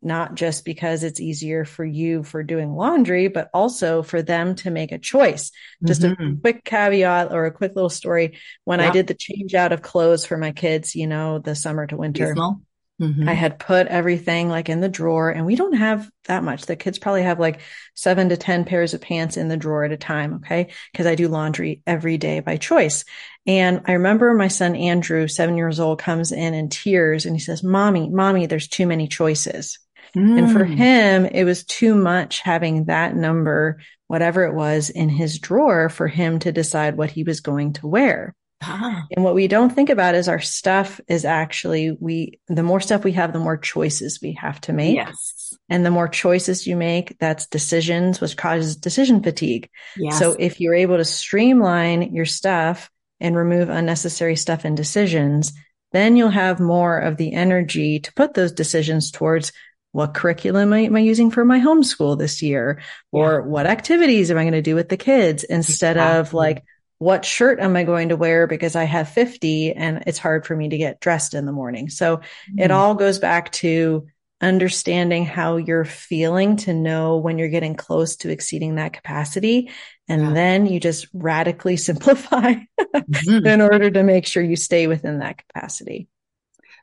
not 0.00 0.36
just 0.36 0.64
because 0.64 1.02
it's 1.02 1.18
easier 1.18 1.64
for 1.64 1.84
you 1.84 2.22
for 2.22 2.44
doing 2.44 2.74
laundry, 2.74 3.26
but 3.26 3.50
also 3.52 4.02
for 4.02 4.22
them 4.22 4.54
to 4.56 4.70
make 4.70 4.92
a 4.92 4.98
choice. 4.98 5.50
Just 5.84 6.02
mm-hmm. 6.02 6.22
a 6.22 6.36
quick 6.36 6.64
caveat 6.64 7.32
or 7.32 7.46
a 7.46 7.52
quick 7.52 7.74
little 7.74 7.90
story. 7.90 8.38
When 8.62 8.78
yeah. 8.78 8.88
I 8.88 8.90
did 8.90 9.08
the 9.08 9.14
change 9.14 9.54
out 9.54 9.72
of 9.72 9.82
clothes 9.82 10.24
for 10.24 10.36
my 10.36 10.52
kids, 10.52 10.94
you 10.94 11.08
know, 11.08 11.40
the 11.40 11.56
summer 11.56 11.86
to 11.88 11.96
winter. 11.96 12.26
Seasonal. 12.26 12.60
Mm-hmm. 13.00 13.28
I 13.28 13.32
had 13.32 13.58
put 13.58 13.88
everything 13.88 14.48
like 14.48 14.68
in 14.68 14.80
the 14.80 14.88
drawer 14.88 15.28
and 15.28 15.44
we 15.44 15.56
don't 15.56 15.72
have 15.72 16.08
that 16.26 16.44
much. 16.44 16.66
The 16.66 16.76
kids 16.76 16.98
probably 16.98 17.24
have 17.24 17.40
like 17.40 17.60
seven 17.94 18.28
to 18.28 18.36
10 18.36 18.64
pairs 18.64 18.94
of 18.94 19.00
pants 19.00 19.36
in 19.36 19.48
the 19.48 19.56
drawer 19.56 19.84
at 19.84 19.90
a 19.90 19.96
time. 19.96 20.34
Okay. 20.34 20.68
Cause 20.96 21.06
I 21.06 21.16
do 21.16 21.26
laundry 21.26 21.82
every 21.86 22.18
day 22.18 22.38
by 22.38 22.56
choice. 22.56 23.04
And 23.46 23.82
I 23.86 23.94
remember 23.94 24.32
my 24.34 24.46
son, 24.46 24.76
Andrew, 24.76 25.26
seven 25.26 25.56
years 25.56 25.80
old, 25.80 25.98
comes 25.98 26.30
in 26.30 26.54
in 26.54 26.68
tears 26.68 27.26
and 27.26 27.34
he 27.34 27.40
says, 27.40 27.64
mommy, 27.64 28.08
mommy, 28.10 28.46
there's 28.46 28.68
too 28.68 28.86
many 28.86 29.08
choices. 29.08 29.80
Mm. 30.16 30.38
And 30.38 30.52
for 30.52 30.64
mm. 30.64 30.76
him, 30.76 31.26
it 31.26 31.42
was 31.42 31.64
too 31.64 31.96
much 31.96 32.40
having 32.40 32.84
that 32.84 33.16
number, 33.16 33.80
whatever 34.06 34.44
it 34.44 34.54
was 34.54 34.88
in 34.88 35.08
his 35.08 35.40
drawer 35.40 35.88
for 35.88 36.06
him 36.06 36.38
to 36.40 36.52
decide 36.52 36.96
what 36.96 37.10
he 37.10 37.24
was 37.24 37.40
going 37.40 37.72
to 37.74 37.88
wear. 37.88 38.36
Ah. 38.66 39.06
And 39.10 39.24
what 39.24 39.34
we 39.34 39.48
don't 39.48 39.74
think 39.74 39.90
about 39.90 40.14
is 40.14 40.28
our 40.28 40.40
stuff 40.40 41.00
is 41.08 41.24
actually 41.24 41.96
we 42.00 42.40
the 42.48 42.62
more 42.62 42.80
stuff 42.80 43.04
we 43.04 43.12
have, 43.12 43.32
the 43.32 43.38
more 43.38 43.56
choices 43.56 44.20
we 44.22 44.32
have 44.40 44.60
to 44.62 44.72
make. 44.72 44.96
Yes. 44.96 45.54
And 45.68 45.84
the 45.84 45.90
more 45.90 46.08
choices 46.08 46.66
you 46.66 46.76
make, 46.76 47.18
that's 47.18 47.46
decisions, 47.46 48.20
which 48.20 48.36
causes 48.36 48.76
decision 48.76 49.22
fatigue. 49.22 49.70
Yes. 49.96 50.18
So 50.18 50.36
if 50.38 50.60
you're 50.60 50.74
able 50.74 50.96
to 50.96 51.04
streamline 51.04 52.14
your 52.14 52.26
stuff 52.26 52.90
and 53.20 53.36
remove 53.36 53.68
unnecessary 53.68 54.36
stuff 54.36 54.64
and 54.64 54.76
decisions, 54.76 55.52
then 55.92 56.16
you'll 56.16 56.28
have 56.30 56.60
more 56.60 56.98
of 56.98 57.16
the 57.16 57.32
energy 57.32 58.00
to 58.00 58.12
put 58.14 58.34
those 58.34 58.52
decisions 58.52 59.10
towards 59.10 59.52
what 59.92 60.12
curriculum 60.12 60.72
am 60.72 60.96
I 60.96 60.98
using 60.98 61.30
for 61.30 61.44
my 61.44 61.60
homeschool 61.60 62.18
this 62.18 62.42
year? 62.42 62.82
Or 63.12 63.34
yeah. 63.34 63.46
what 63.46 63.66
activities 63.66 64.28
am 64.30 64.36
I 64.36 64.42
going 64.42 64.54
to 64.54 64.60
do 64.60 64.74
with 64.74 64.88
the 64.88 64.96
kids 64.96 65.44
instead 65.44 65.96
exactly. 65.96 66.18
of 66.18 66.34
like, 66.34 66.64
what 66.98 67.24
shirt 67.24 67.60
am 67.60 67.76
I 67.76 67.84
going 67.84 68.10
to 68.10 68.16
wear 68.16 68.46
because 68.46 68.76
I 68.76 68.84
have 68.84 69.08
50 69.08 69.72
and 69.72 70.04
it's 70.06 70.18
hard 70.18 70.46
for 70.46 70.54
me 70.54 70.68
to 70.68 70.78
get 70.78 71.00
dressed 71.00 71.34
in 71.34 71.46
the 71.46 71.52
morning. 71.52 71.88
So 71.88 72.18
mm-hmm. 72.18 72.58
it 72.58 72.70
all 72.70 72.94
goes 72.94 73.18
back 73.18 73.52
to 73.52 74.06
understanding 74.40 75.24
how 75.24 75.56
you're 75.56 75.84
feeling 75.84 76.56
to 76.56 76.74
know 76.74 77.16
when 77.16 77.38
you're 77.38 77.48
getting 77.48 77.74
close 77.74 78.16
to 78.16 78.30
exceeding 78.30 78.76
that 78.76 78.92
capacity. 78.92 79.70
And 80.08 80.22
yeah. 80.22 80.32
then 80.34 80.66
you 80.66 80.80
just 80.80 81.08
radically 81.12 81.76
simplify 81.78 82.54
mm-hmm. 82.80 83.46
in 83.46 83.60
order 83.60 83.90
to 83.90 84.02
make 84.02 84.26
sure 84.26 84.42
you 84.42 84.56
stay 84.56 84.86
within 84.86 85.20
that 85.20 85.38
capacity. 85.38 86.08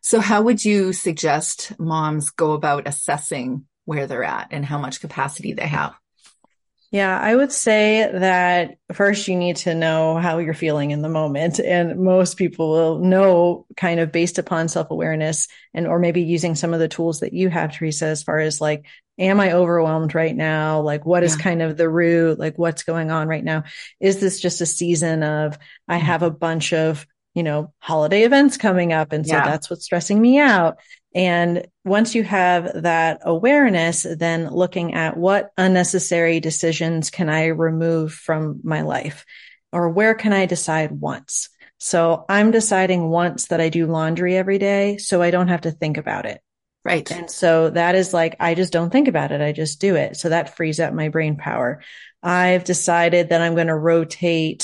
So, 0.03 0.20
how 0.20 0.41
would 0.41 0.65
you 0.65 0.94
suggest 0.94 1.80
moms 1.80 2.32
go 2.32 2.53
about 2.53 2.88
assessing 2.88 3.65
where 3.86 4.08
they're 4.08 4.24
at 4.24 4.48
and 4.50 4.65
how 4.65 4.80
much 4.80 5.00
capacity 5.00 5.53
they 5.53 5.68
have? 5.68 5.94
Yeah, 6.92 7.18
I 7.18 7.34
would 7.34 7.54
say 7.54 8.10
that 8.12 8.76
first 8.92 9.26
you 9.30 9.38
need 9.38 9.56
to 9.58 9.74
know 9.74 10.18
how 10.18 10.40
you're 10.40 10.54
feeling 10.54 10.92
in 10.92 11.02
the 11.02 11.08
moment. 11.08 11.58
And 11.58 12.02
most 12.02 12.36
people 12.36 12.70
will 12.70 13.00
know 13.00 13.66
kind 13.78 14.02
of 14.02 14.12
based 14.12 14.38
upon 14.38 14.68
self 14.68 14.92
awareness 14.92 15.48
and, 15.74 15.88
or 15.88 16.00
maybe 16.00 16.24
using 16.24 16.54
some 16.54 16.74
of 16.74 16.82
the 16.82 16.90
tools 16.90 17.22
that 17.22 17.32
you 17.32 17.48
have, 17.50 17.72
Teresa, 17.72 18.08
as 18.08 18.24
far 18.24 18.40
as 18.40 18.60
like, 18.60 18.86
am 19.18 19.40
I 19.40 19.54
overwhelmed 19.54 20.14
right 20.14 20.36
now? 20.36 20.82
Like, 20.82 21.06
what 21.06 21.24
is 21.24 21.38
yeah. 21.38 21.44
kind 21.44 21.62
of 21.62 21.78
the 21.78 21.88
root? 21.88 22.38
Like, 22.38 22.58
what's 22.58 22.84
going 22.84 23.10
on 23.10 23.30
right 23.30 23.44
now? 23.44 23.64
Is 24.02 24.20
this 24.20 24.42
just 24.42 24.60
a 24.60 24.66
season 24.66 25.24
of 25.24 25.58
I 25.88 25.96
mm-hmm. 25.96 26.06
have 26.06 26.24
a 26.24 26.32
bunch 26.32 26.74
of 26.74 27.08
you 27.34 27.44
know, 27.44 27.74
holiday 27.80 28.24
events 28.24 28.58
coming 28.58 28.92
up. 28.92 29.14
And 29.14 29.26
so 29.26 29.36
yeah. 29.36 29.46
that's 29.46 29.70
what's 29.70 29.86
stressing 29.86 30.20
me 30.20 30.38
out. 30.38 30.80
And 31.13 31.68
once 31.84 32.15
you 32.15 32.24
have 32.24 32.84
that 32.84 33.20
awareness, 33.24 34.06
then 34.10 34.50
looking 34.50 34.94
at 34.94 35.18
what 35.18 35.51
unnecessary 35.58 36.39
decisions 36.39 37.10
can 37.10 37.30
I 37.30 37.48
remove 37.48 38.13
from 38.13 38.62
my 38.63 38.82
life 38.82 39.25
or 39.74 39.89
where 39.89 40.15
can 40.15 40.32
I 40.32 40.46
decide 40.46 40.91
once? 40.91 41.50
So 41.77 42.25
I'm 42.30 42.51
deciding 42.51 43.10
once 43.10 43.48
that 43.48 43.60
I 43.60 43.70
do 43.70 43.88
laundry 43.88 44.38
every 44.38 44.58
day 44.58 44.98
so 44.98 45.22
I 45.22 45.32
don't 45.32 45.48
have 45.48 45.62
to 45.62 45.72
think 45.72 45.98
about 45.98 46.25
it. 46.25 46.41
Right. 46.84 47.10
And 47.12 47.30
so 47.30 47.70
that 47.72 47.96
is 47.96 48.13
like, 48.13 48.36
I 48.39 48.56
just 48.56 48.74
don't 48.74 48.89
think 48.89 49.08
about 49.08 49.32
it. 49.32 49.41
I 49.41 49.51
just 49.51 49.80
do 49.82 49.96
it. 49.96 50.18
So 50.18 50.30
that 50.30 50.56
frees 50.56 50.80
up 50.80 50.94
my 50.94 51.10
brain 51.10 51.36
power. 51.38 51.82
I've 52.24 52.63
decided 52.63 53.30
that 53.30 53.41
I'm 53.41 53.56
going 53.56 53.68
to 53.68 53.75
rotate 53.75 54.63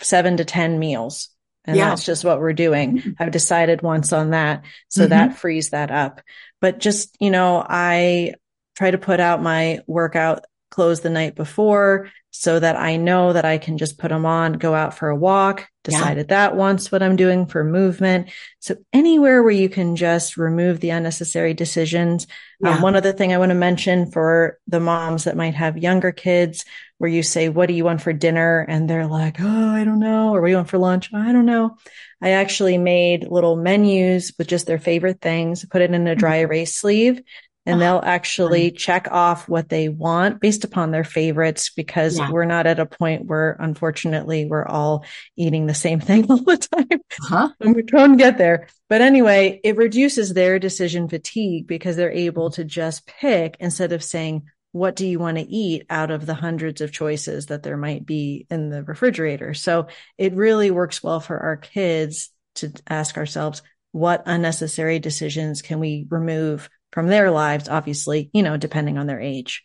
seven 0.00 0.36
to 0.38 0.44
10 0.44 0.78
meals 0.78 1.28
and 1.64 1.76
yeah. 1.76 1.90
that's 1.90 2.04
just 2.04 2.24
what 2.24 2.40
we're 2.40 2.52
doing. 2.52 2.98
Mm-hmm. 2.98 3.10
I've 3.18 3.30
decided 3.30 3.82
once 3.82 4.12
on 4.12 4.30
that. 4.30 4.64
So 4.88 5.02
mm-hmm. 5.02 5.10
that 5.10 5.36
frees 5.36 5.70
that 5.70 5.90
up. 5.90 6.20
But 6.60 6.78
just, 6.78 7.16
you 7.20 7.30
know, 7.30 7.64
I 7.66 8.34
try 8.76 8.90
to 8.90 8.98
put 8.98 9.20
out 9.20 9.42
my 9.42 9.80
workout 9.86 10.44
clothes 10.70 11.00
the 11.00 11.10
night 11.10 11.34
before 11.34 12.10
so 12.30 12.58
that 12.58 12.76
I 12.76 12.96
know 12.96 13.32
that 13.32 13.44
I 13.44 13.58
can 13.58 13.76
just 13.76 13.98
put 13.98 14.08
them 14.08 14.24
on, 14.24 14.54
go 14.54 14.72
out 14.72 14.96
for 14.96 15.08
a 15.08 15.16
walk, 15.16 15.68
decided 15.82 16.26
yeah. 16.30 16.48
that 16.48 16.56
once 16.56 16.92
what 16.92 17.02
I'm 17.02 17.16
doing 17.16 17.46
for 17.46 17.64
movement. 17.64 18.30
So 18.60 18.76
anywhere 18.92 19.42
where 19.42 19.50
you 19.50 19.68
can 19.68 19.96
just 19.96 20.36
remove 20.36 20.78
the 20.78 20.90
unnecessary 20.90 21.54
decisions. 21.54 22.28
Um, 22.64 22.70
yeah. 22.70 22.76
Um, 22.76 22.82
one 22.82 22.96
other 22.96 23.12
thing 23.12 23.32
I 23.32 23.38
want 23.38 23.50
to 23.50 23.56
mention 23.56 24.10
for 24.10 24.58
the 24.68 24.80
moms 24.80 25.24
that 25.24 25.36
might 25.36 25.54
have 25.54 25.76
younger 25.76 26.12
kids 26.12 26.64
where 26.98 27.10
you 27.10 27.22
say, 27.22 27.48
what 27.48 27.66
do 27.66 27.74
you 27.74 27.84
want 27.84 28.02
for 28.02 28.12
dinner? 28.12 28.64
And 28.68 28.88
they're 28.88 29.06
like, 29.06 29.40
Oh, 29.40 29.68
I 29.68 29.84
don't 29.84 30.00
know. 30.00 30.34
Or 30.34 30.40
what 30.40 30.46
do 30.46 30.50
you 30.50 30.56
want 30.56 30.68
for 30.68 30.78
lunch? 30.78 31.12
I 31.12 31.32
don't 31.32 31.46
know. 31.46 31.78
I 32.22 32.30
actually 32.32 32.76
made 32.78 33.26
little 33.26 33.56
menus 33.56 34.32
with 34.38 34.46
just 34.46 34.66
their 34.66 34.78
favorite 34.78 35.20
things, 35.20 35.64
put 35.64 35.82
it 35.82 35.90
in 35.90 36.06
a 36.06 36.14
dry 36.14 36.36
mm-hmm. 36.36 36.52
erase 36.52 36.76
sleeve 36.76 37.22
and 37.66 37.76
oh, 37.76 37.78
they'll 37.78 38.02
actually 38.04 38.70
check 38.70 39.08
off 39.10 39.48
what 39.48 39.68
they 39.68 39.88
want 39.88 40.40
based 40.40 40.64
upon 40.64 40.90
their 40.90 41.04
favorites 41.04 41.70
because 41.70 42.18
yeah. 42.18 42.30
we're 42.30 42.44
not 42.44 42.66
at 42.66 42.78
a 42.78 42.86
point 42.86 43.26
where 43.26 43.56
unfortunately 43.60 44.46
we're 44.46 44.66
all 44.66 45.04
eating 45.36 45.66
the 45.66 45.74
same 45.74 46.00
thing 46.00 46.30
all 46.30 46.38
the 46.38 46.56
time 46.56 47.00
huh? 47.22 47.50
and 47.60 47.74
we're 47.74 47.82
trying 47.82 48.12
to 48.12 48.22
get 48.22 48.38
there. 48.38 48.68
But 48.88 49.02
anyway 49.02 49.60
it 49.62 49.76
reduces 49.76 50.32
their 50.32 50.58
decision 50.58 51.08
fatigue 51.08 51.66
because 51.66 51.96
they're 51.96 52.10
able 52.10 52.50
mm-hmm. 52.50 52.62
to 52.62 52.64
just 52.64 53.06
pick 53.06 53.56
instead 53.60 53.92
of 53.92 54.02
saying 54.02 54.44
what 54.72 54.94
do 54.94 55.06
you 55.06 55.18
want 55.18 55.36
to 55.36 55.48
eat 55.48 55.84
out 55.90 56.12
of 56.12 56.26
the 56.26 56.34
hundreds 56.34 56.80
of 56.80 56.92
choices 56.92 57.46
that 57.46 57.64
there 57.64 57.76
might 57.76 58.06
be 58.06 58.46
in 58.50 58.70
the 58.70 58.84
refrigerator? 58.84 59.52
So 59.52 59.88
it 60.16 60.34
really 60.34 60.70
works 60.70 61.02
well 61.02 61.18
for 61.18 61.36
our 61.36 61.56
kids 61.56 62.30
to 62.56 62.72
ask 62.88 63.16
ourselves 63.16 63.62
what 63.90 64.22
unnecessary 64.26 65.00
decisions 65.00 65.62
can 65.62 65.80
we 65.80 66.06
remove 66.08 66.70
from 66.92 67.06
their 67.06 67.30
lives, 67.30 67.68
obviously, 67.68 68.30
you 68.32 68.42
know, 68.42 68.56
depending 68.56 68.98
on 68.98 69.06
their 69.06 69.20
age. 69.20 69.64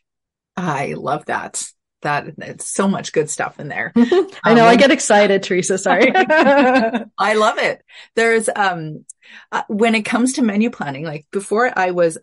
I 0.56 0.94
love 0.94 1.26
that. 1.26 1.64
That 2.02 2.28
it's 2.38 2.72
so 2.72 2.88
much 2.88 3.14
good 3.14 3.30
stuff 3.30 3.60
in 3.60 3.68
there. 3.68 3.92
I 4.44 4.54
know. 4.54 4.64
Um, 4.64 4.70
I 4.70 4.76
get 4.76 4.92
excited, 4.92 5.42
Teresa. 5.42 5.78
Sorry. 5.78 6.12
I 6.16 7.34
love 7.34 7.58
it. 7.58 7.82
There's, 8.16 8.48
um, 8.56 9.06
uh, 9.52 9.64
when 9.70 9.96
it 9.96 10.04
comes 10.04 10.34
to 10.34 10.44
menu 10.44 10.70
planning, 10.70 11.04
like 11.04 11.26
before 11.32 11.72
I 11.76 11.92
was 11.92 12.20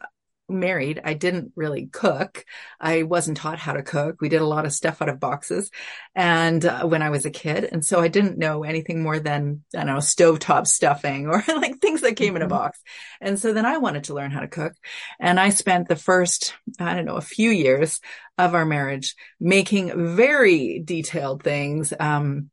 married, 0.53 1.01
I 1.05 1.15
didn't 1.15 1.53
really 1.57 1.87
cook. 1.87 2.45
I 2.81 3.03
wasn't 3.03 3.37
taught 3.37 3.59
how 3.59 3.73
to 3.73 3.83
cook. 3.83 4.21
We 4.21 4.29
did 4.29 4.41
a 4.41 4.47
lot 4.47 4.67
of 4.67 4.73
stuff 4.73 5.03
out 5.03 5.09
of 5.09 5.21
boxes 5.21 5.71
and 6.15 6.65
uh, 6.65 6.87
when 6.87 7.03
I 7.03 7.11
was 7.11 7.25
a 7.25 7.31
kid. 7.31 7.65
And 7.65 7.85
so 7.85 8.01
I 8.01 8.09
didn't 8.09 8.39
know 8.39 8.65
anything 8.65 9.03
more 9.03 9.19
than, 9.19 9.65
I 9.75 9.79
don't 9.79 9.87
know, 9.87 9.97
stovetop 9.97 10.67
stuffing 10.67 11.27
or 11.31 11.43
like 11.49 11.81
things 11.81 12.03
that 12.03 12.17
came 12.17 12.37
in 12.37 12.43
a 12.43 12.47
mm-hmm. 12.47 12.57
box. 12.57 12.81
And 13.21 13.39
so 13.39 13.53
then 13.53 13.67
I 13.67 13.79
wanted 13.79 14.05
to 14.05 14.15
learn 14.15 14.31
how 14.31 14.41
to 14.41 14.49
cook. 14.49 14.75
And 15.19 15.41
I 15.41 15.51
spent 15.51 15.89
the 15.89 15.97
first, 15.97 16.55
I 16.79 16.95
don't 16.95 17.07
know, 17.07 17.17
a 17.17 17.21
few 17.21 17.51
years 17.51 18.01
of 18.39 18.55
our 18.55 18.65
marriage 18.65 19.15
making 19.41 20.17
very 20.17 20.81
detailed 20.85 21.43
things, 21.43 21.93
um, 21.99 22.51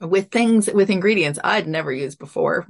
with 0.00 0.30
things, 0.30 0.68
with 0.72 0.90
ingredients 0.90 1.40
I'd 1.42 1.66
never 1.66 1.92
used 1.92 2.18
before 2.18 2.66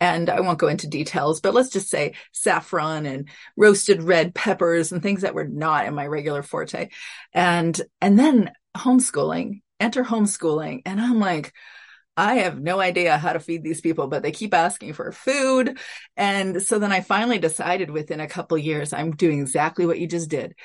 and 0.00 0.30
I 0.30 0.40
won't 0.40 0.58
go 0.58 0.68
into 0.68 0.86
details, 0.86 1.40
but 1.40 1.54
let's 1.54 1.70
just 1.70 1.88
say 1.88 2.14
saffron 2.32 3.06
and 3.06 3.28
roasted 3.56 4.02
red 4.02 4.34
peppers 4.34 4.92
and 4.92 5.02
things 5.02 5.22
that 5.22 5.34
were 5.34 5.46
not 5.46 5.86
in 5.86 5.94
my 5.94 6.06
regular 6.06 6.42
forte. 6.42 6.88
And, 7.32 7.80
and 8.00 8.18
then 8.18 8.52
homeschooling, 8.76 9.62
enter 9.80 10.04
homeschooling. 10.04 10.82
And 10.86 11.00
I'm 11.00 11.18
like, 11.18 11.52
I 12.16 12.36
have 12.38 12.60
no 12.60 12.80
idea 12.80 13.16
how 13.16 13.32
to 13.32 13.40
feed 13.40 13.62
these 13.62 13.80
people, 13.80 14.08
but 14.08 14.22
they 14.22 14.32
keep 14.32 14.52
asking 14.52 14.92
for 14.94 15.12
food. 15.12 15.78
And 16.16 16.60
so 16.62 16.78
then 16.78 16.90
I 16.90 17.00
finally 17.00 17.38
decided 17.38 17.90
within 17.90 18.20
a 18.20 18.26
couple 18.26 18.58
years, 18.58 18.92
I'm 18.92 19.12
doing 19.12 19.40
exactly 19.40 19.86
what 19.86 20.00
you 20.00 20.08
just 20.08 20.28
did. 20.28 20.56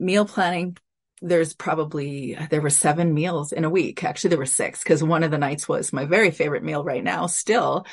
Meal 0.00 0.24
planning, 0.24 0.76
there's 1.22 1.54
probably 1.54 2.36
there 2.50 2.60
were 2.60 2.68
seven 2.68 3.14
meals 3.14 3.52
in 3.52 3.64
a 3.64 3.70
week 3.70 4.02
actually 4.02 4.30
there 4.30 4.38
were 4.38 4.44
six 4.44 4.82
because 4.82 5.04
one 5.04 5.22
of 5.22 5.30
the 5.30 5.38
nights 5.38 5.68
was 5.68 5.92
my 5.92 6.04
very 6.04 6.32
favorite 6.32 6.64
meal 6.64 6.82
right 6.82 7.04
now 7.04 7.26
still 7.26 7.86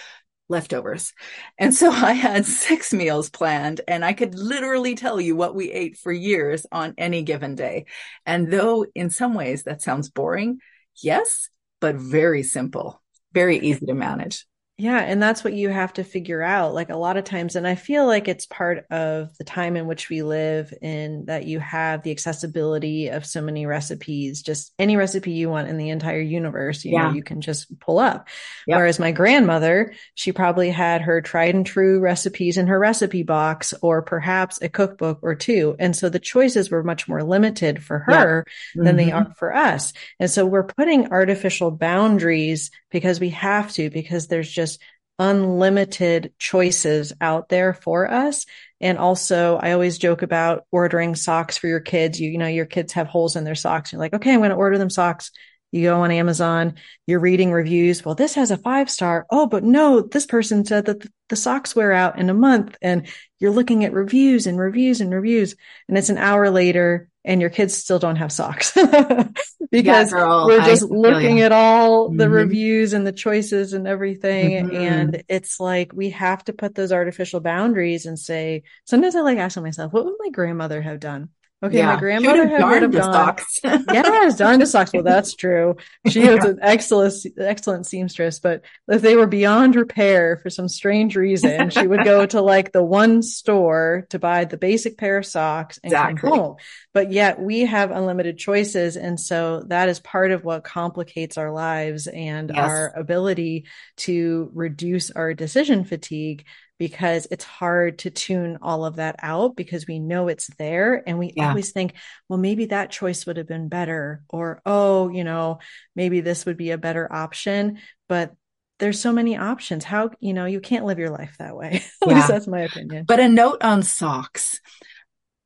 leftovers. 0.50 1.14
And 1.58 1.74
so 1.74 1.92
I 1.92 2.14
had 2.14 2.46
six 2.46 2.92
meals 2.94 3.30
planned 3.30 3.82
and 3.88 4.04
I 4.04 4.14
could 4.14 4.36
literally 4.36 4.96
tell 4.96 5.22
you 5.22 5.36
what 5.36 5.56
we 5.56 5.72
ate 5.72 5.98
for 5.98 6.12
years 6.12 6.66
on 6.72 6.96
any 6.98 7.22
given 7.22 7.56
day. 7.56 7.86
And 8.26 8.52
though 8.52 8.86
in 8.96 9.10
some 9.10 9.36
ways 9.36 9.64
that 9.64 9.82
sounds 9.82 10.10
boring, 10.10 10.60
yes, 11.02 11.50
but 11.80 11.96
very 11.96 12.44
simple, 12.44 13.02
very 13.34 13.60
easy 13.60 13.86
to 13.86 13.94
manage. 13.94 14.46
Yeah. 14.80 15.00
And 15.00 15.22
that's 15.22 15.44
what 15.44 15.52
you 15.52 15.68
have 15.68 15.92
to 15.94 16.06
figure 16.06 16.42
out. 16.42 16.74
Like 16.74 16.90
a 16.90 16.96
lot 16.96 17.18
of 17.18 17.26
times, 17.26 17.58
and 17.58 17.68
I 17.68 17.76
feel 17.76 18.08
like 18.08 18.30
it's 18.30 18.46
part 18.46 18.86
of 18.90 19.38
the 19.38 19.44
time 19.44 19.76
in 19.76 19.88
which 19.88 20.10
we 20.10 20.24
live 20.24 20.74
in 20.82 21.26
that 21.26 21.46
you 21.46 21.60
have 21.60 22.02
the 22.02 22.12
accessibility 22.12 23.10
of 23.10 23.26
so 23.26 23.42
many 23.42 23.66
recipes, 23.66 24.42
just 24.42 24.74
any 24.80 24.96
recipe 24.96 25.32
you 25.32 25.50
want 25.50 25.68
in 25.68 25.78
the 25.78 25.90
entire 25.90 26.22
universe, 26.22 26.86
you 26.86 26.94
yeah. 26.94 27.10
know, 27.10 27.14
you 27.14 27.24
can 27.24 27.42
just 27.42 27.78
pull 27.82 28.00
up. 28.00 28.30
Yep. 28.68 28.78
Whereas 28.78 29.00
my 29.00 29.12
grandmother, 29.12 29.94
she 30.16 30.32
probably 30.32 30.70
had 30.70 31.02
her 31.02 31.22
tried 31.22 31.56
and 31.56 31.66
true 31.66 32.00
recipes 32.00 32.56
in 32.56 32.68
her 32.68 32.80
recipe 32.80 33.24
box 33.24 33.74
or 33.82 34.02
perhaps 34.02 34.62
a 34.62 34.70
cookbook 34.70 35.20
or 35.24 35.36
two. 35.36 35.76
And 35.78 35.94
so 35.94 36.08
the 36.08 36.20
choices 36.20 36.72
were 36.72 36.84
much 36.84 37.06
more 37.06 37.22
limited 37.22 37.84
for 37.84 38.00
her 38.00 38.46
yeah. 38.48 38.84
than 38.84 38.96
mm-hmm. 38.96 39.06
they 39.06 39.12
are 39.12 39.34
for 39.36 39.54
us. 39.54 39.92
And 40.22 40.32
so 40.32 40.46
we're 40.46 40.64
putting 40.64 41.12
artificial 41.12 41.70
boundaries 41.70 42.72
because 42.92 43.20
we 43.20 43.30
have 43.30 43.72
to, 43.74 43.90
because 43.90 44.28
there's 44.28 44.50
just 44.50 44.69
unlimited 45.18 46.34
choices 46.38 47.12
out 47.20 47.50
there 47.50 47.74
for 47.74 48.10
us. 48.10 48.46
And 48.80 48.98
also, 48.98 49.58
I 49.58 49.74
always 49.74 49.98
joke 49.98 50.22
about 50.22 50.66
ordering 50.72 51.16
socks 51.16 51.58
for 51.58 51.68
your 51.68 51.82
kids. 51.82 52.20
You, 52.20 52.30
you 52.30 52.38
know, 52.38 52.48
your 52.48 52.66
kids 52.66 52.94
have 52.94 53.08
holes 53.08 53.36
in 53.36 53.44
their 53.44 53.56
socks. 53.56 53.92
You're 53.92 54.00
like, 54.00 54.14
okay, 54.14 54.34
I'm 54.34 54.40
going 54.40 54.52
to 54.52 54.56
order 54.56 54.78
them 54.78 54.90
socks. 54.90 55.32
You 55.72 55.84
go 55.84 56.02
on 56.02 56.12
Amazon, 56.12 56.76
you're 57.06 57.20
reading 57.20 57.52
reviews. 57.52 58.04
Well, 58.04 58.16
this 58.16 58.36
has 58.36 58.52
a 58.52 58.58
five 58.58 58.90
star. 58.90 59.26
Oh, 59.30 59.46
but 59.46 59.64
no, 59.64 60.02
this 60.02 60.26
person 60.26 60.66
said 60.66 60.86
that 60.86 61.06
the 61.30 61.36
socks 61.36 61.76
wear 61.76 61.92
out 61.92 62.18
in 62.18 62.30
a 62.30 62.34
month. 62.34 62.76
And 62.82 63.08
you're 63.40 63.52
looking 63.52 63.86
at 63.86 63.94
reviews 63.94 64.48
and 64.48 64.60
reviews 64.60 65.02
and 65.02 65.14
reviews. 65.14 65.56
And 65.88 65.98
it's 65.98 66.10
an 66.10 66.18
hour 66.18 66.50
later 66.50 67.10
and 67.26 67.42
your 67.42 67.50
kids 67.50 67.76
still 67.76 68.00
don't 68.00 68.16
have 68.16 68.32
socks 68.32 68.72
because 69.72 70.12
yeah, 70.12 70.18
girl, 70.18 70.48
we're 70.48 70.64
just 70.64 70.84
looking 70.84 71.42
at 71.42 71.52
all 71.52 72.10
the 72.10 72.24
mm-hmm. 72.24 72.34
reviews 72.34 72.94
and 72.94 73.06
the 73.06 73.12
choices 73.12 73.74
and 73.74 73.88
everything. 73.88 74.52
Mm-hmm. 74.52 74.76
And 74.76 75.24
it's 75.28 75.60
like 75.60 75.92
we 75.94 76.12
have 76.12 76.44
to 76.46 76.54
put 76.54 76.76
those 76.76 76.92
artificial 76.92 77.42
boundaries 77.42 78.06
and 78.06 78.18
say, 78.18 78.64
sometimes 78.86 79.16
I 79.16 79.22
like 79.22 79.38
asking 79.38 79.64
myself, 79.64 79.92
what 79.92 80.06
would 80.06 80.16
my 80.18 80.30
grandmother 80.30 80.82
have 80.82 81.00
done? 81.00 81.30
Okay, 81.62 81.80
yeah. 81.80 81.94
my 81.94 82.00
grandmother 82.00 82.48
had 82.48 82.62
heard 82.62 82.84
of 82.84 82.92
Dawn. 82.92 83.14
Socks. 83.14 83.60
yes, 83.64 84.38
Dawn 84.38 84.66
socks. 84.66 84.94
Well, 84.94 85.04
that's 85.04 85.36
true. 85.36 85.76
She 86.08 86.20
was 86.30 86.46
an 86.46 86.60
excellent, 86.62 87.14
excellent 87.38 87.86
seamstress. 87.86 88.40
But 88.40 88.64
if 88.88 89.02
they 89.02 89.18
were 89.18 89.28
beyond 89.28 89.76
repair 89.76 90.38
for 90.38 90.50
some 90.50 90.70
strange 90.70 91.18
reason, 91.18 91.70
she 91.70 91.86
would 91.86 92.06
go 92.06 92.26
to 92.28 92.42
like 92.42 92.72
the 92.72 92.84
one 92.84 93.22
store 93.22 94.08
to 94.12 94.20
buy 94.20 94.46
the 94.46 94.56
basic 94.56 94.98
pair 94.98 95.18
of 95.18 95.26
socks 95.26 95.80
and 95.84 95.92
exactly. 95.92 96.30
come 96.30 96.40
home. 96.40 96.56
But 96.94 97.12
yet 97.12 97.42
we 97.42 97.62
have 97.62 97.92
unlimited 97.92 98.38
choices, 98.38 98.96
and 98.96 99.20
so 99.20 99.64
that 99.68 99.90
is 99.90 100.00
part 100.00 100.32
of 100.32 100.46
what 100.46 100.64
complicates 100.64 101.38
our 101.38 101.52
lives 101.52 102.08
and 102.08 102.52
yes. 102.54 102.58
our 102.58 102.94
ability 102.96 103.66
to 103.98 104.50
reduce 104.54 105.12
our 105.12 105.34
decision 105.34 105.84
fatigue 105.84 106.46
because 106.80 107.28
it's 107.30 107.44
hard 107.44 108.00
to 108.00 108.10
tune 108.10 108.58
all 108.62 108.86
of 108.86 108.96
that 108.96 109.18
out 109.22 109.56
because 109.56 109.86
we 109.86 110.00
know 110.00 110.30
it's 110.30 110.48
there. 110.58 111.04
And 111.06 111.20
we 111.20 111.34
yeah. 111.36 111.50
always 111.50 111.72
think 111.72 111.94
well 112.28 112.40
maybe 112.40 112.66
that 112.68 112.90
choice 112.90 113.26
would 113.26 113.38
have 113.38 113.48
been 113.48 113.68
better 113.68 114.24
or 114.30 114.62
oh 114.66 115.10
you 115.10 115.24
know 115.24 115.60
maybe 115.96 116.22
this 116.22 116.46
would 116.46 116.58
be 116.58 116.72
a 116.72 116.78
better 116.78 117.12
option. 117.12 117.80
But 118.08 118.34
there's 118.80 119.00
so 119.00 119.12
many 119.12 119.38
options. 119.38 119.84
How 119.84 120.12
you 120.20 120.34
know 120.34 120.46
you 120.46 120.62
can't 120.62 120.86
live 120.86 120.98
your 120.98 121.12
life 121.12 121.36
that 121.38 121.56
way. 121.56 121.84
At 122.02 122.08
yeah. 122.08 122.16
least 122.16 122.28
that's 122.30 122.48
my 122.48 122.62
opinion. 122.62 123.06
But 123.06 123.20
a 123.20 123.28
note 123.28 123.62
on 123.62 123.84
socks 123.84 124.60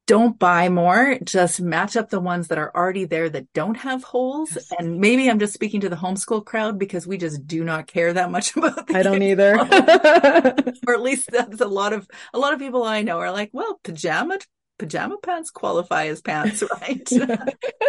don't 0.05 0.38
buy 0.38 0.69
more. 0.69 1.17
Just 1.24 1.62
match 1.62 1.95
up 1.95 2.10
the 2.10 2.19
ones 2.19 2.50
that 2.50 2.57
are 2.57 2.72
already 2.75 3.05
there 3.05 3.29
that 3.29 3.51
don't 3.53 3.75
have 3.75 4.03
holes. 4.03 4.51
Yes. 4.53 4.72
And 4.77 5.00
maybe 5.00 5.29
I'm 5.29 5.39
just 5.39 5.53
speaking 5.53 5.81
to 5.81 5.89
the 5.89 5.95
homeschool 5.95 6.45
crowd 6.45 6.77
because 6.77 7.07
we 7.07 7.17
just 7.17 7.48
do 7.48 7.63
not 7.63 7.88
care 7.88 8.12
that 8.13 8.31
much 8.31 8.55
about 8.57 8.93
I 8.93 9.03
don't 9.03 9.24
either. 9.24 9.57
or 10.88 10.93
at 10.93 11.01
least 11.01 11.31
that's 11.31 11.62
a 11.62 11.67
lot 11.67 11.93
of, 11.93 12.07
a 12.33 12.39
lot 12.39 12.53
of 12.53 12.60
people 12.60 12.83
I 12.83 13.01
know 13.01 13.19
are 13.19 13.31
like, 13.31 13.51
well, 13.53 13.79
pajama, 13.83 14.39
pajama 14.77 15.17
pants 15.17 15.51
qualify 15.51 16.07
as 16.07 16.22
pants, 16.22 16.63
right? 16.81 17.07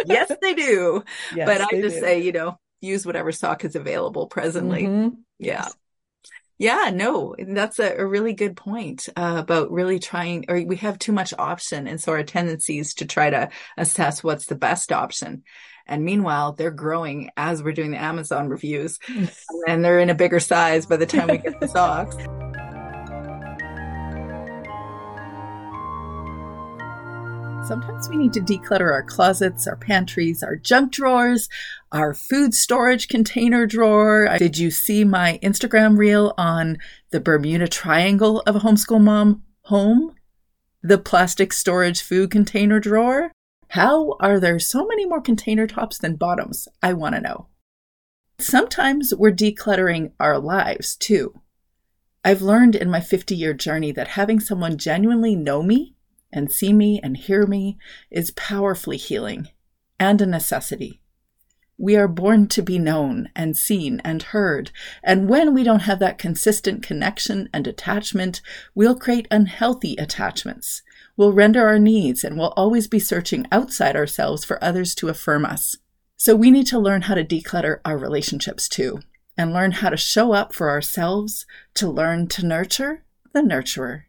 yes, 0.05 0.31
they 0.41 0.53
do. 0.53 1.03
Yes, 1.35 1.47
but 1.47 1.61
I 1.61 1.81
just 1.81 1.95
do. 1.95 2.01
say, 2.01 2.21
you 2.21 2.31
know, 2.31 2.57
use 2.81 3.05
whatever 3.05 3.31
sock 3.31 3.65
is 3.65 3.75
available 3.75 4.27
presently. 4.27 4.83
Mm-hmm. 4.83 5.15
Yeah. 5.39 5.63
Yes. 5.63 5.75
Yeah, 6.57 6.89
no, 6.93 7.35
that's 7.37 7.79
a, 7.79 7.97
a 7.97 8.05
really 8.05 8.33
good 8.33 8.55
point 8.55 9.09
uh, 9.17 9.35
about 9.39 9.71
really 9.71 9.99
trying, 9.99 10.45
or 10.47 10.61
we 10.61 10.77
have 10.77 10.97
too 10.97 11.11
much 11.11 11.33
option. 11.37 11.85
And 11.85 11.99
so 11.99 12.13
our 12.13 12.23
tendency 12.23 12.79
is 12.79 12.93
to 12.95 13.05
try 13.05 13.29
to 13.29 13.49
assess 13.77 14.23
what's 14.23 14.45
the 14.45 14.55
best 14.55 14.93
option. 14.93 15.43
And 15.85 16.05
meanwhile, 16.05 16.53
they're 16.53 16.71
growing 16.71 17.29
as 17.35 17.61
we're 17.61 17.73
doing 17.73 17.91
the 17.91 18.01
Amazon 18.01 18.47
reviews 18.47 18.99
and 19.67 19.83
they're 19.83 19.99
in 19.99 20.09
a 20.09 20.15
bigger 20.15 20.39
size 20.39 20.85
by 20.85 20.95
the 20.95 21.05
time 21.05 21.27
we 21.27 21.37
get 21.37 21.59
the 21.59 21.67
socks. 21.67 22.15
Sometimes 27.67 28.07
we 28.09 28.17
need 28.17 28.33
to 28.33 28.41
declutter 28.41 28.91
our 28.91 29.03
closets, 29.03 29.67
our 29.67 29.75
pantries, 29.75 30.43
our 30.43 30.55
junk 30.55 30.91
drawers, 30.91 31.49
our 31.95 32.13
food 32.13 32.53
storage 32.53 33.07
container 33.07 33.65
drawer. 33.65 34.27
Did 34.37 34.57
you 34.57 34.69
see 34.69 35.05
my 35.05 35.39
Instagram 35.41 35.97
reel 35.97 36.33
on 36.37 36.77
the 37.11 37.21
Bermuda 37.21 37.69
Triangle 37.69 38.41
of 38.41 38.57
a 38.57 38.59
homeschool 38.59 39.01
mom 39.01 39.43
home? 39.61 40.13
The 40.83 40.97
plastic 40.97 41.53
storage 41.53 42.01
food 42.01 42.31
container 42.31 42.81
drawer? 42.81 43.31
How 43.69 44.17
are 44.19 44.41
there 44.41 44.59
so 44.59 44.85
many 44.85 45.05
more 45.05 45.21
container 45.21 45.67
tops 45.67 45.97
than 45.97 46.17
bottoms? 46.17 46.67
I 46.83 46.91
want 46.91 47.15
to 47.15 47.21
know. 47.21 47.47
Sometimes 48.39 49.13
we're 49.15 49.31
decluttering 49.31 50.11
our 50.19 50.37
lives 50.37 50.97
too. 50.97 51.39
I've 52.25 52.41
learned 52.41 52.75
in 52.75 52.89
my 52.89 52.99
50 52.99 53.33
year 53.33 53.53
journey 53.53 53.93
that 53.93 54.09
having 54.09 54.41
someone 54.41 54.77
genuinely 54.77 55.33
know 55.33 55.63
me 55.63 55.95
and 56.29 56.51
see 56.51 56.73
me 56.73 56.99
and 57.01 57.15
hear 57.15 57.47
me 57.47 57.77
is 58.11 58.31
powerfully 58.31 58.97
healing 58.97 59.47
and 59.97 60.19
a 60.19 60.25
necessity. 60.25 60.99
We 61.77 61.97
are 61.97 62.07
born 62.07 62.47
to 62.47 62.61
be 62.61 62.79
known 62.79 63.29
and 63.35 63.57
seen 63.57 63.99
and 64.05 64.23
heard, 64.23 64.71
and 65.03 65.27
when 65.27 65.53
we 65.53 65.61
don't 65.61 65.81
have 65.81 65.99
that 65.99 66.17
consistent 66.17 66.83
connection 66.83 67.49
and 67.53 67.67
attachment, 67.67 68.41
we'll 68.73 68.95
create 68.95 69.27
unhealthy 69.29 69.95
attachments. 69.97 70.83
We'll 71.17 71.33
render 71.33 71.67
our 71.67 71.77
needs 71.77 72.23
and 72.23 72.37
we'll 72.37 72.53
always 72.55 72.87
be 72.87 72.99
searching 72.99 73.45
outside 73.51 73.97
ourselves 73.97 74.45
for 74.45 74.63
others 74.63 74.95
to 74.95 75.09
affirm 75.09 75.45
us. 75.45 75.75
So 76.15 76.33
we 76.33 76.49
need 76.49 76.67
to 76.67 76.79
learn 76.79 77.03
how 77.03 77.15
to 77.15 77.25
declutter 77.25 77.81
our 77.83 77.97
relationships 77.97 78.69
too, 78.69 79.01
and 79.37 79.51
learn 79.51 79.73
how 79.73 79.89
to 79.89 79.97
show 79.97 80.31
up 80.31 80.55
for 80.55 80.69
ourselves, 80.69 81.45
to 81.73 81.89
learn 81.89 82.27
to 82.27 82.45
nurture 82.45 83.03
the 83.33 83.41
nurturer. 83.41 84.03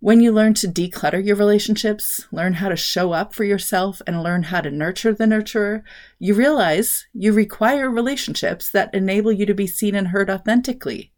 When 0.00 0.20
you 0.20 0.30
learn 0.30 0.52
to 0.54 0.68
declutter 0.68 1.24
your 1.24 1.36
relationships, 1.36 2.26
learn 2.30 2.54
how 2.54 2.68
to 2.68 2.76
show 2.76 3.12
up 3.12 3.32
for 3.32 3.44
yourself, 3.44 4.02
and 4.06 4.22
learn 4.22 4.44
how 4.44 4.60
to 4.60 4.70
nurture 4.70 5.14
the 5.14 5.24
nurturer, 5.24 5.82
you 6.18 6.34
realize 6.34 7.06
you 7.14 7.32
require 7.32 7.90
relationships 7.90 8.70
that 8.70 8.94
enable 8.94 9.32
you 9.32 9.46
to 9.46 9.54
be 9.54 9.66
seen 9.66 9.94
and 9.94 10.08
heard 10.08 10.28
authentically. 10.28 11.12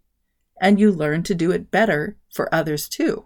And 0.60 0.78
you 0.78 0.92
learn 0.92 1.24
to 1.24 1.34
do 1.34 1.50
it 1.50 1.72
better 1.72 2.16
for 2.32 2.54
others 2.54 2.88
too. 2.88 3.24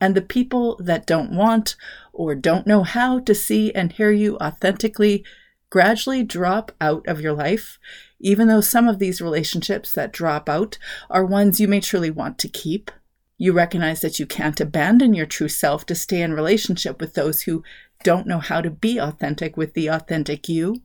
And 0.00 0.16
the 0.16 0.22
people 0.22 0.76
that 0.82 1.06
don't 1.06 1.36
want 1.36 1.76
or 2.12 2.34
don't 2.34 2.66
know 2.66 2.82
how 2.82 3.20
to 3.20 3.34
see 3.34 3.72
and 3.72 3.92
hear 3.92 4.10
you 4.10 4.36
authentically 4.38 5.24
gradually 5.70 6.24
drop 6.24 6.72
out 6.80 7.06
of 7.06 7.20
your 7.20 7.32
life, 7.32 7.78
even 8.18 8.48
though 8.48 8.60
some 8.60 8.88
of 8.88 8.98
these 8.98 9.20
relationships 9.20 9.92
that 9.92 10.12
drop 10.12 10.48
out 10.48 10.78
are 11.10 11.24
ones 11.24 11.60
you 11.60 11.68
may 11.68 11.80
truly 11.80 12.10
want 12.10 12.38
to 12.38 12.48
keep 12.48 12.90
you 13.38 13.52
recognize 13.52 14.00
that 14.00 14.18
you 14.18 14.26
can't 14.26 14.60
abandon 14.60 15.14
your 15.14 15.24
true 15.24 15.48
self 15.48 15.86
to 15.86 15.94
stay 15.94 16.20
in 16.20 16.32
relationship 16.34 17.00
with 17.00 17.14
those 17.14 17.42
who 17.42 17.62
don't 18.02 18.26
know 18.26 18.40
how 18.40 18.60
to 18.60 18.70
be 18.70 18.98
authentic 18.98 19.56
with 19.56 19.74
the 19.74 19.86
authentic 19.86 20.48
you. 20.48 20.82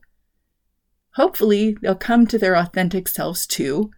Hopefully, 1.16 1.76
they'll 1.82 1.94
come 1.96 2.26
to 2.28 2.38
their 2.38 2.56
authentic 2.56 3.08
selves 3.08 3.46
too, 3.46 3.90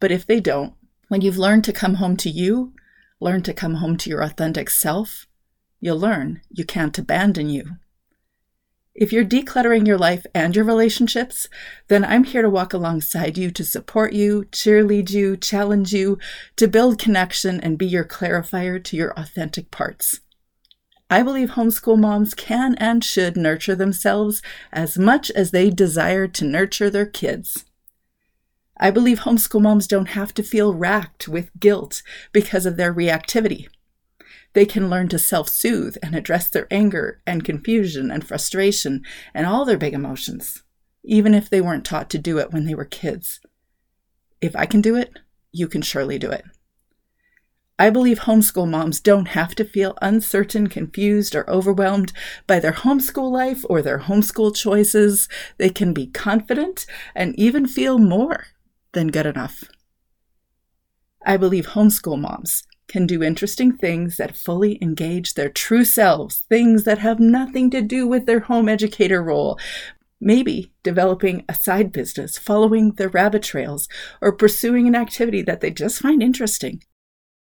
but 0.00 0.10
if 0.10 0.26
they 0.26 0.40
don't, 0.40 0.74
when 1.08 1.20
you've 1.20 1.38
learned 1.38 1.64
to 1.64 1.72
come 1.72 1.94
home 1.94 2.16
to 2.16 2.30
you, 2.30 2.72
learn 3.20 3.42
to 3.42 3.54
come 3.54 3.74
home 3.74 3.96
to 3.98 4.10
your 4.10 4.22
authentic 4.22 4.70
self, 4.70 5.26
you'll 5.80 5.98
learn 5.98 6.40
you 6.50 6.64
can't 6.64 6.98
abandon 6.98 7.48
you. 7.48 7.76
If 9.00 9.12
you're 9.12 9.24
decluttering 9.24 9.86
your 9.86 9.96
life 9.96 10.26
and 10.34 10.56
your 10.56 10.64
relationships, 10.64 11.48
then 11.86 12.04
I'm 12.04 12.24
here 12.24 12.42
to 12.42 12.50
walk 12.50 12.72
alongside 12.72 13.38
you 13.38 13.52
to 13.52 13.64
support 13.64 14.12
you, 14.12 14.46
cheerlead 14.50 15.10
you, 15.10 15.36
challenge 15.36 15.92
you, 15.92 16.18
to 16.56 16.66
build 16.66 16.98
connection 16.98 17.60
and 17.60 17.78
be 17.78 17.86
your 17.86 18.02
clarifier 18.02 18.82
to 18.82 18.96
your 18.96 19.12
authentic 19.12 19.70
parts. 19.70 20.18
I 21.08 21.22
believe 21.22 21.50
homeschool 21.50 21.96
moms 21.96 22.34
can 22.34 22.74
and 22.74 23.04
should 23.04 23.36
nurture 23.36 23.76
themselves 23.76 24.42
as 24.72 24.98
much 24.98 25.30
as 25.30 25.52
they 25.52 25.70
desire 25.70 26.26
to 26.26 26.44
nurture 26.44 26.90
their 26.90 27.06
kids. 27.06 27.66
I 28.80 28.90
believe 28.90 29.20
homeschool 29.20 29.62
moms 29.62 29.86
don't 29.86 30.08
have 30.08 30.34
to 30.34 30.42
feel 30.42 30.74
racked 30.74 31.28
with 31.28 31.56
guilt 31.60 32.02
because 32.32 32.66
of 32.66 32.76
their 32.76 32.92
reactivity. 32.92 33.68
They 34.54 34.64
can 34.64 34.90
learn 34.90 35.08
to 35.08 35.18
self 35.18 35.48
soothe 35.48 35.96
and 36.02 36.14
address 36.14 36.48
their 36.48 36.66
anger 36.70 37.20
and 37.26 37.44
confusion 37.44 38.10
and 38.10 38.26
frustration 38.26 39.04
and 39.34 39.46
all 39.46 39.64
their 39.64 39.78
big 39.78 39.94
emotions, 39.94 40.62
even 41.04 41.34
if 41.34 41.50
they 41.50 41.60
weren't 41.60 41.84
taught 41.84 42.10
to 42.10 42.18
do 42.18 42.38
it 42.38 42.52
when 42.52 42.64
they 42.64 42.74
were 42.74 42.84
kids. 42.84 43.40
If 44.40 44.56
I 44.56 44.66
can 44.66 44.80
do 44.80 44.96
it, 44.96 45.18
you 45.52 45.68
can 45.68 45.82
surely 45.82 46.18
do 46.18 46.30
it. 46.30 46.44
I 47.80 47.90
believe 47.90 48.20
homeschool 48.20 48.68
moms 48.68 48.98
don't 48.98 49.28
have 49.28 49.54
to 49.54 49.64
feel 49.64 49.96
uncertain, 50.02 50.66
confused, 50.66 51.36
or 51.36 51.48
overwhelmed 51.48 52.12
by 52.46 52.58
their 52.58 52.72
homeschool 52.72 53.30
life 53.30 53.64
or 53.68 53.82
their 53.82 54.00
homeschool 54.00 54.56
choices. 54.56 55.28
They 55.58 55.70
can 55.70 55.92
be 55.92 56.08
confident 56.08 56.86
and 57.14 57.38
even 57.38 57.68
feel 57.68 57.98
more 57.98 58.46
than 58.92 59.08
good 59.08 59.26
enough. 59.26 59.64
I 61.24 61.36
believe 61.36 61.68
homeschool 61.68 62.18
moms 62.18 62.64
can 62.88 63.06
do 63.06 63.22
interesting 63.22 63.76
things 63.76 64.16
that 64.16 64.36
fully 64.36 64.78
engage 64.82 65.34
their 65.34 65.50
true 65.50 65.84
selves, 65.84 66.46
things 66.48 66.84
that 66.84 66.98
have 66.98 67.20
nothing 67.20 67.70
to 67.70 67.82
do 67.82 68.06
with 68.06 68.26
their 68.26 68.40
home 68.40 68.68
educator 68.68 69.22
role. 69.22 69.58
Maybe 70.20 70.72
developing 70.82 71.44
a 71.48 71.54
side 71.54 71.92
business, 71.92 72.38
following 72.38 72.92
their 72.92 73.08
rabbit 73.08 73.42
trails, 73.42 73.88
or 74.20 74.32
pursuing 74.32 74.88
an 74.88 74.96
activity 74.96 75.42
that 75.42 75.60
they 75.60 75.70
just 75.70 76.00
find 76.00 76.22
interesting. 76.22 76.82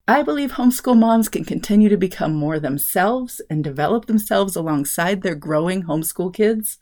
I 0.07 0.23
believe 0.23 0.53
homeschool 0.53 0.99
moms 0.99 1.29
can 1.29 1.45
continue 1.45 1.89
to 1.89 1.97
become 1.97 2.35
more 2.35 2.59
themselves 2.59 3.41
and 3.49 3.63
develop 3.63 4.07
themselves 4.07 4.57
alongside 4.57 5.23
their 5.23 5.37
growing 5.37 5.85
homeschool 5.85 6.35
kids. 6.35 6.79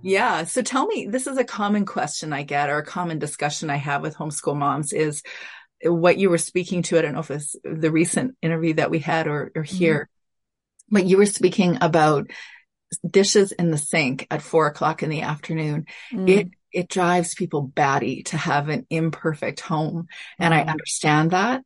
Yeah. 0.00 0.44
So 0.44 0.62
tell 0.62 0.86
me, 0.86 1.08
this 1.10 1.26
is 1.26 1.38
a 1.38 1.44
common 1.44 1.86
question 1.86 2.32
I 2.32 2.44
get 2.44 2.70
or 2.70 2.78
a 2.78 2.86
common 2.86 3.18
discussion 3.18 3.68
I 3.68 3.76
have 3.76 4.00
with 4.00 4.16
homeschool 4.16 4.56
moms 4.56 4.92
is 4.92 5.24
what 5.82 6.16
you 6.16 6.30
were 6.30 6.38
speaking 6.38 6.82
to. 6.82 6.98
I 6.98 7.02
don't 7.02 7.14
know 7.14 7.18
if 7.18 7.32
it's 7.32 7.56
the 7.64 7.90
recent 7.90 8.36
interview 8.40 8.74
that 8.74 8.92
we 8.92 9.00
had 9.00 9.26
or, 9.26 9.50
or 9.56 9.64
mm-hmm. 9.64 9.76
here, 9.76 10.08
mm-hmm. 10.08 10.94
but 10.94 11.06
you 11.06 11.16
were 11.16 11.26
speaking 11.26 11.78
about 11.80 12.30
dishes 13.08 13.50
in 13.50 13.72
the 13.72 13.76
sink 13.76 14.28
at 14.30 14.40
four 14.40 14.68
o'clock 14.68 15.02
in 15.02 15.10
the 15.10 15.22
afternoon. 15.22 15.86
Mm. 16.12 16.28
It, 16.28 16.48
it 16.72 16.88
drives 16.88 17.34
people 17.34 17.62
batty 17.62 18.22
to 18.24 18.36
have 18.36 18.68
an 18.68 18.86
imperfect 18.88 19.58
home. 19.58 20.06
And 20.38 20.54
mm. 20.54 20.58
I 20.58 20.70
understand 20.70 21.32
that. 21.32 21.64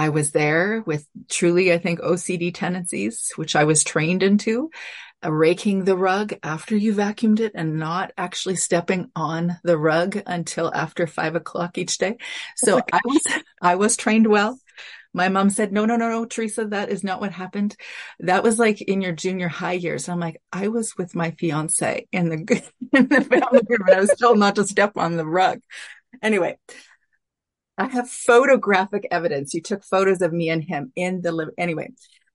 I 0.00 0.08
was 0.08 0.30
there 0.30 0.82
with 0.86 1.06
truly, 1.28 1.74
I 1.74 1.76
think, 1.76 2.00
OCD 2.00 2.54
tendencies, 2.54 3.32
which 3.36 3.54
I 3.54 3.64
was 3.64 3.84
trained 3.84 4.22
into 4.22 4.70
uh, 5.22 5.30
raking 5.30 5.84
the 5.84 5.94
rug 5.94 6.32
after 6.42 6.74
you 6.74 6.94
vacuumed 6.94 7.38
it 7.38 7.52
and 7.54 7.78
not 7.78 8.10
actually 8.16 8.56
stepping 8.56 9.10
on 9.14 9.58
the 9.62 9.76
rug 9.76 10.18
until 10.24 10.72
after 10.74 11.06
five 11.06 11.34
o'clock 11.34 11.76
each 11.76 11.98
day. 11.98 12.16
Oh 12.18 12.24
so 12.56 12.78
oh 12.78 12.82
I 12.90 13.00
was, 13.04 13.26
I 13.60 13.74
was 13.74 13.98
trained 13.98 14.26
well. 14.26 14.58
My 15.12 15.28
mom 15.28 15.50
said, 15.50 15.70
no, 15.70 15.84
no, 15.84 15.96
no, 15.96 16.08
no, 16.08 16.24
Teresa, 16.24 16.64
that 16.68 16.88
is 16.88 17.04
not 17.04 17.20
what 17.20 17.32
happened. 17.32 17.76
That 18.20 18.42
was 18.42 18.58
like 18.58 18.80
in 18.80 19.02
your 19.02 19.12
junior 19.12 19.48
high 19.48 19.72
years. 19.72 20.08
I'm 20.08 20.20
like, 20.20 20.40
I 20.50 20.68
was 20.68 20.96
with 20.96 21.14
my 21.14 21.32
fiance 21.32 22.08
in 22.10 22.30
the, 22.30 22.36
in 22.94 23.06
the 23.06 23.20
family 23.20 23.60
room 23.68 23.86
and 23.86 23.96
I 23.96 24.00
was 24.00 24.14
told 24.18 24.38
not 24.38 24.56
to 24.56 24.64
step 24.64 24.96
on 24.96 25.18
the 25.18 25.26
rug. 25.26 25.60
Anyway, 26.22 26.56
I 27.80 27.86
have 27.86 28.10
photographic 28.10 29.08
evidence. 29.10 29.54
You 29.54 29.62
took 29.62 29.82
photos 29.82 30.20
of 30.20 30.34
me 30.34 30.50
and 30.50 30.62
him 30.62 30.92
in 30.94 31.22
the 31.22 31.32
living. 31.32 31.54
Anyway, 31.56 31.92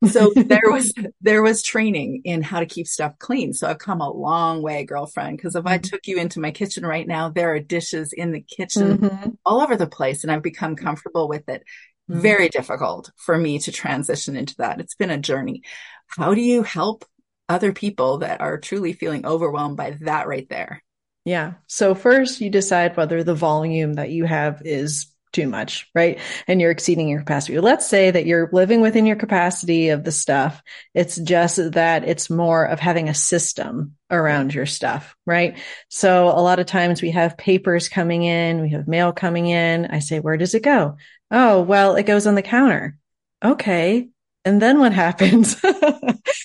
so 0.10 0.32
there 0.36 0.72
was 0.72 0.92
there 1.22 1.44
was 1.44 1.62
training 1.62 2.22
in 2.26 2.42
how 2.42 2.62
to 2.62 2.66
keep 2.66 2.88
stuff 2.88 3.20
clean. 3.20 3.54
So 3.54 3.68
I've 3.68 3.78
come 3.78 4.02
a 4.02 4.12
long 4.12 4.64
way, 4.64 4.86
girlfriend. 4.86 5.38
Because 5.38 5.56
if 5.56 5.60
mm-hmm. 5.60 5.74
I 5.74 5.78
took 5.78 6.08
you 6.08 6.18
into 6.18 6.40
my 6.40 6.50
kitchen 6.50 6.84
right 6.84 7.08
now, 7.08 7.30
there 7.30 7.54
are 7.54 7.60
dishes 7.60 8.12
in 8.12 8.32
the 8.32 8.42
kitchen 8.42 8.98
mm-hmm. 8.98 9.30
all 9.46 9.62
over 9.62 9.76
the 9.76 9.86
place, 9.86 10.24
and 10.24 10.32
I've 10.32 10.42
become 10.42 10.76
comfortable 10.76 11.28
with 11.28 11.48
it. 11.48 11.64
Mm-hmm. 12.10 12.22
Very 12.22 12.50
difficult 12.50 13.12
for 13.16 13.38
me 13.38 13.60
to 13.60 13.72
transition 13.72 14.36
into 14.36 14.56
that. 14.58 14.80
It's 14.80 14.96
been 14.96 15.12
a 15.12 15.18
journey. 15.20 15.62
How 16.08 16.34
do 16.34 16.42
you 16.42 16.64
help 16.64 17.06
other 17.48 17.72
people 17.72 18.20
that 18.20 18.42
are 18.42 18.58
truly 18.58 18.94
feeling 18.94 19.28
overwhelmed 19.28 19.78
by 19.78 19.98
that 20.02 20.28
right 20.28 20.50
there? 20.50 20.82
Yeah. 21.24 21.54
So 21.68 21.96
first 21.96 22.42
you 22.42 22.50
decide 22.52 22.98
whether 22.98 23.24
the 23.24 23.36
volume 23.36 23.94
that 23.94 24.12
you 24.12 24.26
have 24.26 24.62
is 24.64 25.08
too 25.36 25.48
much, 25.50 25.90
right? 25.94 26.18
And 26.48 26.62
you're 26.62 26.72
exceeding 26.72 27.10
your 27.10 27.20
capacity. 27.20 27.60
Let's 27.60 27.86
say 27.88 28.10
that 28.10 28.26
you're 28.26 28.50
living 28.54 28.80
within 28.80 29.06
your 29.06 29.18
capacity 29.18 29.90
of 29.90 30.06
the 30.06 30.12
stuff. 30.12 30.64
It's 30.94 31.18
just 31.18 31.74
that 31.74 32.08
it's 32.08 32.30
more 32.30 32.64
of 32.64 32.80
having 32.80 33.10
a 33.10 33.14
system 33.14 33.98
around 34.10 34.54
your 34.54 34.66
stuff, 34.66 35.14
right? 35.26 35.58
So 35.90 36.30
a 36.30 36.40
lot 36.40 36.60
of 36.60 36.68
times 36.68 37.02
we 37.02 37.12
have 37.12 37.38
papers 37.38 37.90
coming 37.90 38.24
in, 38.24 38.62
we 38.62 38.70
have 38.70 38.88
mail 38.88 39.12
coming 39.12 39.48
in. 39.48 39.88
I 39.88 40.00
say, 40.00 40.22
where 40.22 40.38
does 40.38 40.56
it 40.56 40.64
go? 40.64 40.96
Oh, 41.30 41.62
well, 41.62 41.98
it 41.98 42.04
goes 42.04 42.28
on 42.28 42.36
the 42.36 42.42
counter. 42.42 42.98
Okay. 43.44 44.08
And 44.46 44.62
then 44.62 44.80
what 44.80 44.94
happens? 45.04 45.60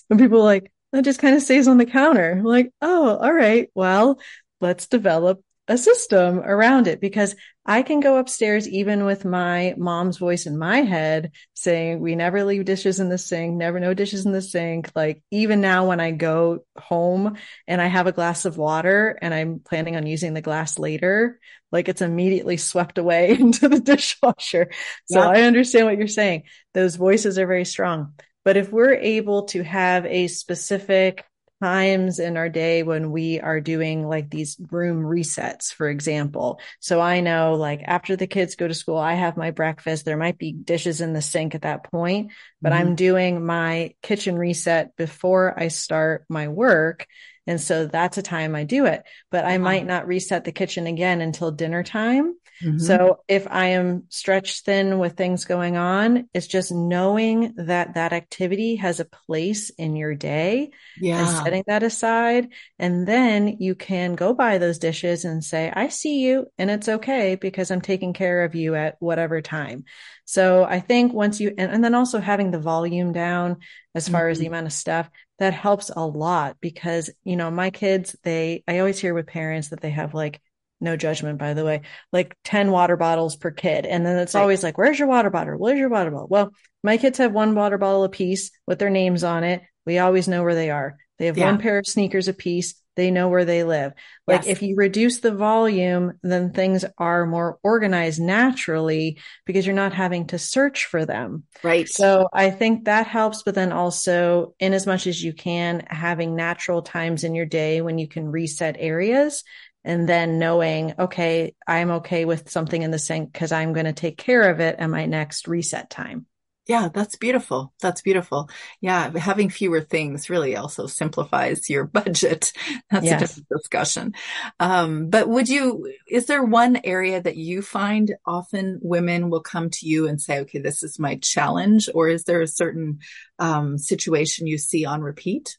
when 0.08 0.18
people 0.18 0.42
like, 0.42 0.70
that 0.90 1.04
just 1.04 1.20
kind 1.20 1.36
of 1.36 1.42
stays 1.42 1.68
on 1.68 1.78
the 1.78 1.86
counter. 1.86 2.32
I'm 2.32 2.42
like, 2.42 2.72
oh, 2.82 3.16
all 3.18 3.32
right. 3.32 3.70
Well, 3.76 4.18
let's 4.60 4.88
develop 4.88 5.44
a 5.70 5.78
system 5.78 6.40
around 6.40 6.88
it 6.88 7.00
because 7.00 7.36
I 7.70 7.82
can 7.82 8.00
go 8.00 8.16
upstairs 8.16 8.68
even 8.68 9.04
with 9.04 9.24
my 9.24 9.74
mom's 9.78 10.18
voice 10.18 10.46
in 10.46 10.58
my 10.58 10.78
head 10.78 11.30
saying, 11.54 12.00
we 12.00 12.16
never 12.16 12.42
leave 12.42 12.64
dishes 12.64 12.98
in 12.98 13.08
the 13.08 13.16
sink, 13.16 13.54
never 13.56 13.78
no 13.78 13.94
dishes 13.94 14.26
in 14.26 14.32
the 14.32 14.42
sink. 14.42 14.90
Like 14.96 15.22
even 15.30 15.60
now 15.60 15.86
when 15.86 16.00
I 16.00 16.10
go 16.10 16.64
home 16.76 17.36
and 17.68 17.80
I 17.80 17.86
have 17.86 18.08
a 18.08 18.12
glass 18.12 18.44
of 18.44 18.58
water 18.58 19.16
and 19.22 19.32
I'm 19.32 19.60
planning 19.60 19.94
on 19.94 20.04
using 20.04 20.34
the 20.34 20.40
glass 20.40 20.80
later, 20.80 21.38
like 21.70 21.88
it's 21.88 22.02
immediately 22.02 22.56
swept 22.56 22.98
away 22.98 23.30
into 23.38 23.68
the 23.68 23.78
dishwasher. 23.78 24.72
So 25.04 25.20
yeah. 25.20 25.28
I 25.28 25.42
understand 25.42 25.86
what 25.86 25.96
you're 25.96 26.08
saying. 26.08 26.46
Those 26.74 26.96
voices 26.96 27.38
are 27.38 27.46
very 27.46 27.64
strong. 27.64 28.14
But 28.44 28.56
if 28.56 28.72
we're 28.72 28.94
able 28.94 29.44
to 29.44 29.62
have 29.62 30.06
a 30.06 30.26
specific 30.26 31.24
times 31.60 32.18
in 32.18 32.36
our 32.36 32.48
day 32.48 32.82
when 32.82 33.10
we 33.10 33.40
are 33.40 33.60
doing 33.60 34.08
like 34.08 34.30
these 34.30 34.56
room 34.70 35.02
resets, 35.02 35.72
for 35.72 35.88
example. 35.88 36.60
So 36.80 37.00
I 37.00 37.20
know 37.20 37.54
like 37.54 37.82
after 37.84 38.16
the 38.16 38.26
kids 38.26 38.56
go 38.56 38.66
to 38.66 38.74
school, 38.74 38.96
I 38.96 39.14
have 39.14 39.36
my 39.36 39.50
breakfast. 39.50 40.04
There 40.04 40.16
might 40.16 40.38
be 40.38 40.52
dishes 40.52 41.00
in 41.00 41.12
the 41.12 41.22
sink 41.22 41.54
at 41.54 41.62
that 41.62 41.84
point, 41.84 42.32
but 42.62 42.72
mm-hmm. 42.72 42.88
I'm 42.88 42.94
doing 42.94 43.44
my 43.44 43.94
kitchen 44.02 44.36
reset 44.36 44.96
before 44.96 45.58
I 45.58 45.68
start 45.68 46.24
my 46.28 46.48
work. 46.48 47.06
And 47.50 47.60
so 47.60 47.86
that's 47.86 48.16
a 48.16 48.22
time 48.22 48.54
I 48.54 48.62
do 48.62 48.86
it, 48.86 49.02
but 49.32 49.44
I 49.44 49.58
might 49.58 49.84
not 49.84 50.06
reset 50.06 50.44
the 50.44 50.52
kitchen 50.52 50.86
again 50.86 51.20
until 51.20 51.50
dinner 51.50 51.82
time. 51.82 52.36
Mm-hmm. 52.62 52.78
So 52.78 53.24
if 53.26 53.48
I 53.50 53.70
am 53.70 54.04
stretched 54.08 54.64
thin 54.66 55.00
with 55.00 55.16
things 55.16 55.46
going 55.46 55.76
on, 55.76 56.28
it's 56.32 56.46
just 56.46 56.70
knowing 56.70 57.54
that 57.56 57.94
that 57.94 58.12
activity 58.12 58.76
has 58.76 59.00
a 59.00 59.04
place 59.04 59.70
in 59.70 59.96
your 59.96 60.14
day 60.14 60.70
yeah. 60.96 61.18
and 61.18 61.28
setting 61.28 61.64
that 61.66 61.82
aside. 61.82 62.52
And 62.78 63.04
then 63.04 63.56
you 63.58 63.74
can 63.74 64.14
go 64.14 64.32
by 64.32 64.58
those 64.58 64.78
dishes 64.78 65.24
and 65.24 65.42
say, 65.42 65.72
I 65.74 65.88
see 65.88 66.20
you 66.20 66.46
and 66.56 66.70
it's 66.70 66.88
okay 66.88 67.34
because 67.34 67.72
I'm 67.72 67.80
taking 67.80 68.12
care 68.12 68.44
of 68.44 68.54
you 68.54 68.76
at 68.76 68.94
whatever 69.00 69.40
time. 69.40 69.86
So 70.30 70.62
I 70.62 70.78
think 70.78 71.12
once 71.12 71.40
you, 71.40 71.52
and, 71.58 71.72
and 71.72 71.82
then 71.82 71.96
also 71.96 72.20
having 72.20 72.52
the 72.52 72.60
volume 72.60 73.10
down 73.12 73.56
as 73.96 74.08
far 74.08 74.22
mm-hmm. 74.22 74.30
as 74.30 74.38
the 74.38 74.44
mm-hmm. 74.44 74.54
amount 74.54 74.66
of 74.68 74.72
stuff, 74.72 75.10
that 75.40 75.54
helps 75.54 75.90
a 75.90 76.06
lot 76.06 76.56
because, 76.60 77.10
you 77.24 77.34
know, 77.34 77.50
my 77.50 77.70
kids, 77.70 78.14
they, 78.22 78.62
I 78.68 78.78
always 78.78 79.00
hear 79.00 79.12
with 79.12 79.26
parents 79.26 79.70
that 79.70 79.80
they 79.80 79.90
have 79.90 80.14
like 80.14 80.40
no 80.80 80.96
judgment, 80.96 81.40
by 81.40 81.54
the 81.54 81.64
way, 81.64 81.80
like 82.12 82.36
10 82.44 82.70
water 82.70 82.96
bottles 82.96 83.34
per 83.34 83.50
kid. 83.50 83.86
And 83.86 84.06
then 84.06 84.18
it's 84.18 84.36
right. 84.36 84.40
always 84.40 84.62
like, 84.62 84.78
where's 84.78 85.00
your 85.00 85.08
water 85.08 85.30
bottle? 85.30 85.58
Where's 85.58 85.80
your 85.80 85.88
water 85.88 86.12
bottle? 86.12 86.28
Well, 86.28 86.52
my 86.84 86.96
kids 86.96 87.18
have 87.18 87.32
one 87.32 87.56
water 87.56 87.76
bottle 87.76 88.04
a 88.04 88.08
piece 88.08 88.52
with 88.68 88.78
their 88.78 88.88
names 88.88 89.24
on 89.24 89.42
it. 89.42 89.62
We 89.84 89.98
always 89.98 90.28
know 90.28 90.44
where 90.44 90.54
they 90.54 90.70
are. 90.70 90.96
They 91.20 91.26
have 91.26 91.36
yeah. 91.36 91.50
one 91.50 91.58
pair 91.58 91.76
of 91.76 91.86
sneakers 91.86 92.28
a 92.28 92.32
piece. 92.32 92.74
They 92.96 93.10
know 93.10 93.28
where 93.28 93.44
they 93.44 93.62
live. 93.62 93.92
Like 94.26 94.46
yes. 94.46 94.46
if 94.46 94.62
you 94.62 94.74
reduce 94.74 95.20
the 95.20 95.34
volume, 95.34 96.14
then 96.22 96.54
things 96.54 96.82
are 96.96 97.26
more 97.26 97.58
organized 97.62 98.22
naturally 98.22 99.18
because 99.44 99.66
you're 99.66 99.76
not 99.76 99.92
having 99.92 100.28
to 100.28 100.38
search 100.38 100.86
for 100.86 101.04
them. 101.04 101.44
Right. 101.62 101.86
So 101.86 102.26
I 102.32 102.48
think 102.48 102.86
that 102.86 103.06
helps. 103.06 103.42
But 103.42 103.54
then 103.54 103.70
also 103.70 104.54
in 104.58 104.72
as 104.72 104.86
much 104.86 105.06
as 105.06 105.22
you 105.22 105.34
can, 105.34 105.84
having 105.90 106.36
natural 106.36 106.80
times 106.80 107.22
in 107.22 107.34
your 107.34 107.44
day 107.44 107.82
when 107.82 107.98
you 107.98 108.08
can 108.08 108.26
reset 108.26 108.76
areas 108.78 109.44
and 109.84 110.08
then 110.08 110.38
knowing, 110.38 110.94
okay, 110.98 111.54
I'm 111.68 111.90
okay 111.90 112.24
with 112.24 112.50
something 112.50 112.80
in 112.80 112.90
the 112.90 112.98
sink 112.98 113.30
because 113.30 113.52
I'm 113.52 113.74
going 113.74 113.86
to 113.86 113.92
take 113.92 114.16
care 114.16 114.50
of 114.50 114.60
it 114.60 114.76
at 114.78 114.88
my 114.88 115.04
next 115.04 115.48
reset 115.48 115.90
time. 115.90 116.24
Yeah, 116.66 116.88
that's 116.92 117.16
beautiful. 117.16 117.72
That's 117.80 118.02
beautiful. 118.02 118.48
Yeah, 118.80 119.10
having 119.18 119.50
fewer 119.50 119.80
things 119.80 120.30
really 120.30 120.54
also 120.56 120.86
simplifies 120.86 121.68
your 121.68 121.84
budget. 121.98 122.52
That's 122.90 123.06
yes. 123.06 123.16
a 123.16 123.18
different 123.18 123.48
discussion. 123.48 124.14
Um, 124.60 125.08
but 125.08 125.28
would 125.28 125.48
you, 125.48 125.92
is 126.08 126.26
there 126.26 126.44
one 126.44 126.78
area 126.84 127.20
that 127.20 127.36
you 127.36 127.62
find 127.62 128.14
often 128.26 128.78
women 128.82 129.30
will 129.30 129.40
come 129.40 129.70
to 129.70 129.86
you 129.86 130.06
and 130.06 130.20
say, 130.20 130.40
okay, 130.40 130.60
this 130.60 130.82
is 130.82 130.98
my 130.98 131.16
challenge? 131.16 131.88
Or 131.92 132.08
is 132.08 132.24
there 132.24 132.40
a 132.40 132.46
certain 132.46 133.00
um, 133.38 133.78
situation 133.78 134.46
you 134.46 134.58
see 134.58 134.84
on 134.84 135.02
repeat? 135.02 135.58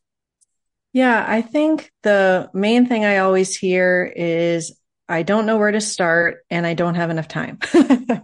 Yeah, 0.94 1.26
I 1.28 1.42
think 1.42 1.92
the 2.04 2.50
main 2.54 2.86
thing 2.86 3.06
I 3.06 3.18
always 3.20 3.56
hear 3.56 4.12
is 4.16 4.74
I 5.10 5.24
don't 5.24 5.46
know 5.46 5.58
where 5.58 5.72
to 5.72 5.82
start 5.82 6.46
and 6.50 6.66
I 6.66 6.74
don't 6.74 6.96
have 6.96 7.10
enough 7.10 7.28
time. 7.28 7.60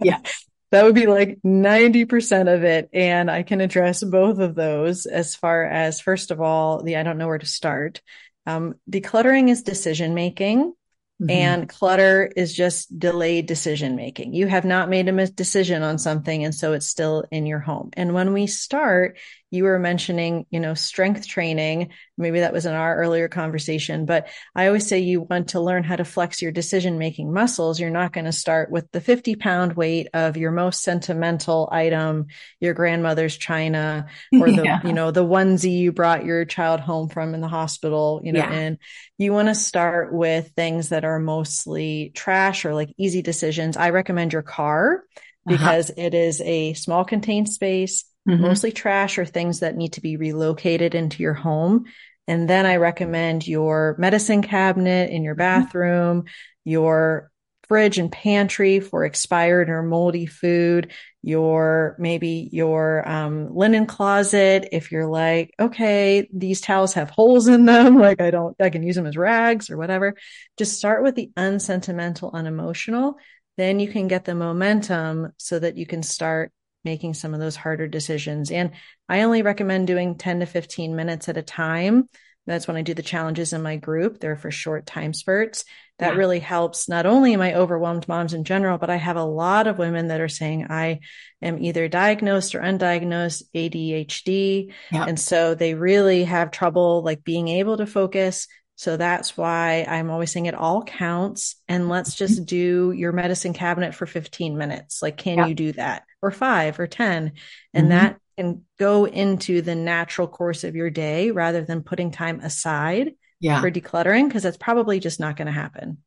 yeah. 0.01 0.19
That 0.71 0.83
would 0.83 0.95
be 0.95 1.07
like 1.07 1.39
90% 1.45 2.53
of 2.53 2.63
it. 2.63 2.89
And 2.91 3.31
I 3.31 3.43
can 3.43 3.61
address 3.61 4.03
both 4.03 4.39
of 4.39 4.55
those 4.55 5.05
as 5.05 5.35
far 5.35 5.63
as, 5.63 6.01
first 6.01 6.31
of 6.31 6.41
all, 6.41 6.83
the 6.83 6.97
I 6.97 7.03
don't 7.03 7.17
know 7.17 7.27
where 7.27 7.37
to 7.37 7.45
start. 7.45 8.01
Um, 8.45 8.75
decluttering 8.89 9.49
is 9.49 9.63
decision 9.63 10.13
making. 10.13 10.73
Mm-hmm. 11.21 11.31
And 11.31 11.69
clutter 11.69 12.31
is 12.35 12.53
just 12.53 12.99
delayed 12.99 13.47
decision 13.47 13.95
making. 13.95 14.33
You 14.33 14.45
have 14.47 14.65
not 14.65 14.87
made 14.87 15.07
a 15.09 15.27
decision 15.27 15.81
on 15.81 15.97
something. 15.97 16.45
And 16.45 16.53
so 16.53 16.73
it's 16.73 16.85
still 16.85 17.23
in 17.31 17.47
your 17.47 17.59
home. 17.59 17.89
And 17.93 18.13
when 18.13 18.33
we 18.33 18.45
start, 18.45 19.17
you 19.49 19.63
were 19.63 19.79
mentioning, 19.79 20.45
you 20.49 20.59
know, 20.59 20.73
strength 20.73 21.25
training. 21.25 21.91
Maybe 22.17 22.41
that 22.41 22.51
was 22.51 22.65
in 22.65 22.73
our 22.73 22.97
earlier 22.97 23.29
conversation, 23.29 24.05
but 24.05 24.27
I 24.53 24.67
always 24.67 24.85
say 24.85 24.99
you 24.99 25.21
want 25.21 25.49
to 25.49 25.61
learn 25.61 25.83
how 25.83 25.95
to 25.95 26.03
flex 26.03 26.41
your 26.41 26.51
decision 26.51 26.97
making 26.97 27.31
muscles. 27.31 27.79
You're 27.79 27.89
not 27.89 28.11
going 28.11 28.25
to 28.25 28.33
start 28.33 28.69
with 28.69 28.91
the 28.91 28.99
50 28.99 29.35
pound 29.35 29.73
weight 29.73 30.09
of 30.13 30.35
your 30.35 30.51
most 30.51 30.83
sentimental 30.83 31.69
item, 31.71 32.27
your 32.59 32.73
grandmother's 32.73 33.37
china, 33.37 34.07
or 34.33 34.51
the, 34.51 34.63
yeah. 34.63 34.81
you 34.83 34.91
know, 34.91 35.11
the 35.11 35.23
onesie 35.23 35.77
you 35.77 35.93
brought 35.93 36.25
your 36.25 36.43
child 36.43 36.81
home 36.81 37.07
from 37.07 37.33
in 37.33 37.39
the 37.39 37.47
hospital, 37.47 38.19
you 38.23 38.33
know, 38.33 38.39
yeah. 38.39 38.51
and 38.51 38.77
you 39.17 39.31
want 39.31 39.47
to 39.47 39.55
start 39.55 40.13
with 40.13 40.51
things 40.57 40.89
that 40.89 41.05
are 41.05 41.19
mostly 41.19 42.11
trash 42.13 42.65
or 42.65 42.73
like 42.73 42.93
easy 42.97 43.21
decisions. 43.21 43.77
I 43.77 43.91
recommend 43.91 44.33
your 44.33 44.41
car 44.41 45.03
uh-huh. 45.47 45.55
because 45.55 45.89
uh-huh. 45.89 46.01
it 46.01 46.13
is 46.13 46.41
a 46.41 46.73
small 46.73 47.05
contained 47.05 47.47
space 47.47 48.03
mm-hmm. 48.27 48.41
mostly 48.41 48.71
trash 48.71 49.17
or 49.17 49.25
things 49.25 49.61
that 49.61 49.75
need 49.75 49.93
to 49.93 50.01
be 50.01 50.17
relocated 50.17 50.95
into 50.95 51.23
your 51.23 51.33
home. 51.33 51.85
And 52.27 52.49
then 52.49 52.65
I 52.65 52.75
recommend 52.75 53.47
your 53.47 53.95
medicine 53.97 54.41
cabinet 54.41 55.09
in 55.09 55.23
your 55.23 55.35
mm-hmm. 55.35 55.63
bathroom, 55.63 56.25
your 56.65 57.31
fridge 57.67 57.97
and 57.97 58.11
pantry 58.11 58.79
for 58.79 59.03
expired 59.03 59.69
or 59.69 59.83
moldy 59.83 60.25
food, 60.25 60.91
your 61.21 61.95
maybe 61.99 62.49
your 62.51 63.07
um, 63.07 63.53
linen 63.53 63.85
closet. 63.85 64.69
If 64.71 64.91
you're 64.91 65.07
like, 65.07 65.53
okay, 65.59 66.29
these 66.33 66.61
towels 66.61 66.93
have 66.93 67.09
holes 67.09 67.47
in 67.47 67.65
them, 67.65 67.97
like 67.99 68.21
I 68.21 68.31
don't, 68.31 68.55
I 68.59 68.69
can 68.69 68.83
use 68.83 68.95
them 68.95 69.05
as 69.05 69.17
rags 69.17 69.69
or 69.69 69.77
whatever. 69.77 70.15
Just 70.57 70.77
start 70.77 71.03
with 71.03 71.15
the 71.15 71.31
unsentimental, 71.35 72.31
unemotional. 72.33 73.17
Then 73.57 73.79
you 73.79 73.89
can 73.89 74.07
get 74.07 74.23
the 74.23 74.35
momentum 74.35 75.33
so 75.37 75.59
that 75.59 75.77
you 75.77 75.85
can 75.85 76.03
start 76.03 76.51
making 76.83 77.13
some 77.13 77.33
of 77.33 77.39
those 77.39 77.55
harder 77.55 77.87
decisions. 77.87 78.51
And 78.51 78.71
I 79.09 79.21
only 79.21 79.41
recommend 79.41 79.87
doing 79.87 80.17
10 80.17 80.41
to 80.41 80.45
15 80.45 80.95
minutes 80.95 81.29
at 81.29 81.37
a 81.37 81.41
time. 81.41 82.07
That's 82.45 82.67
when 82.67 82.77
I 82.77 82.81
do 82.81 82.93
the 82.93 83.03
challenges 83.03 83.51
in 83.51 83.61
my 83.61 83.75
group. 83.75 84.19
They're 84.19 84.37
for 84.37 84.51
short 84.51 84.85
time 84.85 85.13
spurts. 85.13 85.65
That 85.99 86.13
yeah. 86.13 86.17
really 86.17 86.39
helps. 86.39 86.87
Not 86.87 87.05
only 87.05 87.33
am 87.33 87.41
I 87.41 87.55
overwhelmed 87.55 88.07
moms 88.07 88.33
in 88.33 88.43
general, 88.43 88.77
but 88.77 88.89
I 88.89 88.95
have 88.95 89.17
a 89.17 89.23
lot 89.23 89.67
of 89.67 89.79
women 89.79 90.07
that 90.07 90.21
are 90.21 90.29
saying 90.29 90.67
I 90.69 90.99
am 91.41 91.61
either 91.61 91.87
diagnosed 91.87 92.55
or 92.55 92.61
undiagnosed 92.61 93.43
ADHD. 93.53 94.71
Yeah. 94.91 95.05
And 95.05 95.19
so 95.19 95.55
they 95.55 95.73
really 95.73 96.23
have 96.23 96.51
trouble 96.51 97.01
like 97.01 97.23
being 97.23 97.47
able 97.47 97.77
to 97.77 97.87
focus. 97.87 98.47
So 98.75 98.95
that's 98.95 99.35
why 99.35 99.87
I'm 99.89 100.11
always 100.11 100.31
saying 100.31 100.45
it 100.45 100.53
all 100.53 100.83
counts. 100.83 101.55
And 101.67 101.89
let's 101.89 102.13
just 102.13 102.35
mm-hmm. 102.35 102.45
do 102.45 102.91
your 102.95 103.11
medicine 103.11 103.53
cabinet 103.53 103.95
for 103.95 104.05
15 104.05 104.55
minutes. 104.55 105.01
Like, 105.01 105.17
can 105.17 105.39
yeah. 105.39 105.47
you 105.47 105.55
do 105.55 105.71
that? 105.73 106.03
Or 106.21 106.31
five 106.31 106.79
or 106.79 106.87
10. 106.87 107.33
And 107.73 107.83
mm-hmm. 107.83 107.89
that 107.89 108.19
can 108.37 108.63
go 108.79 109.05
into 109.05 109.61
the 109.61 109.75
natural 109.75 110.27
course 110.27 110.63
of 110.63 110.75
your 110.75 110.89
day 110.89 111.31
rather 111.31 111.63
than 111.63 111.83
putting 111.83 112.11
time 112.11 112.39
aside 112.39 113.13
yeah. 113.39 113.61
for 113.61 113.71
decluttering, 113.71 114.27
because 114.27 114.43
that's 114.43 114.57
probably 114.57 114.99
just 114.99 115.19
not 115.19 115.35
going 115.35 115.47
to 115.47 115.51
happen. 115.51 115.99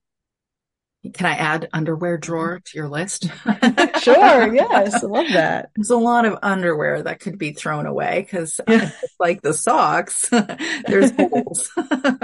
Can 1.15 1.25
I 1.25 1.33
add 1.33 1.69
underwear 1.73 2.19
drawer 2.19 2.61
to 2.63 2.77
your 2.77 2.89
list? 2.89 3.25
sure. 4.03 4.55
Yes. 4.55 5.03
I 5.03 5.07
love 5.07 5.29
that. 5.33 5.71
There's 5.77 5.89
a 5.89 5.97
lot 5.97 6.27
of 6.27 6.39
underwear 6.43 7.03
that 7.03 7.21
could 7.21 7.39
be 7.39 7.53
thrown 7.53 7.87
away 7.87 8.21
because 8.21 8.61
yeah. 8.69 8.91
like 9.19 9.41
the 9.41 9.55
socks, 9.55 10.29
there's 10.87 11.13
holes. 11.13 11.71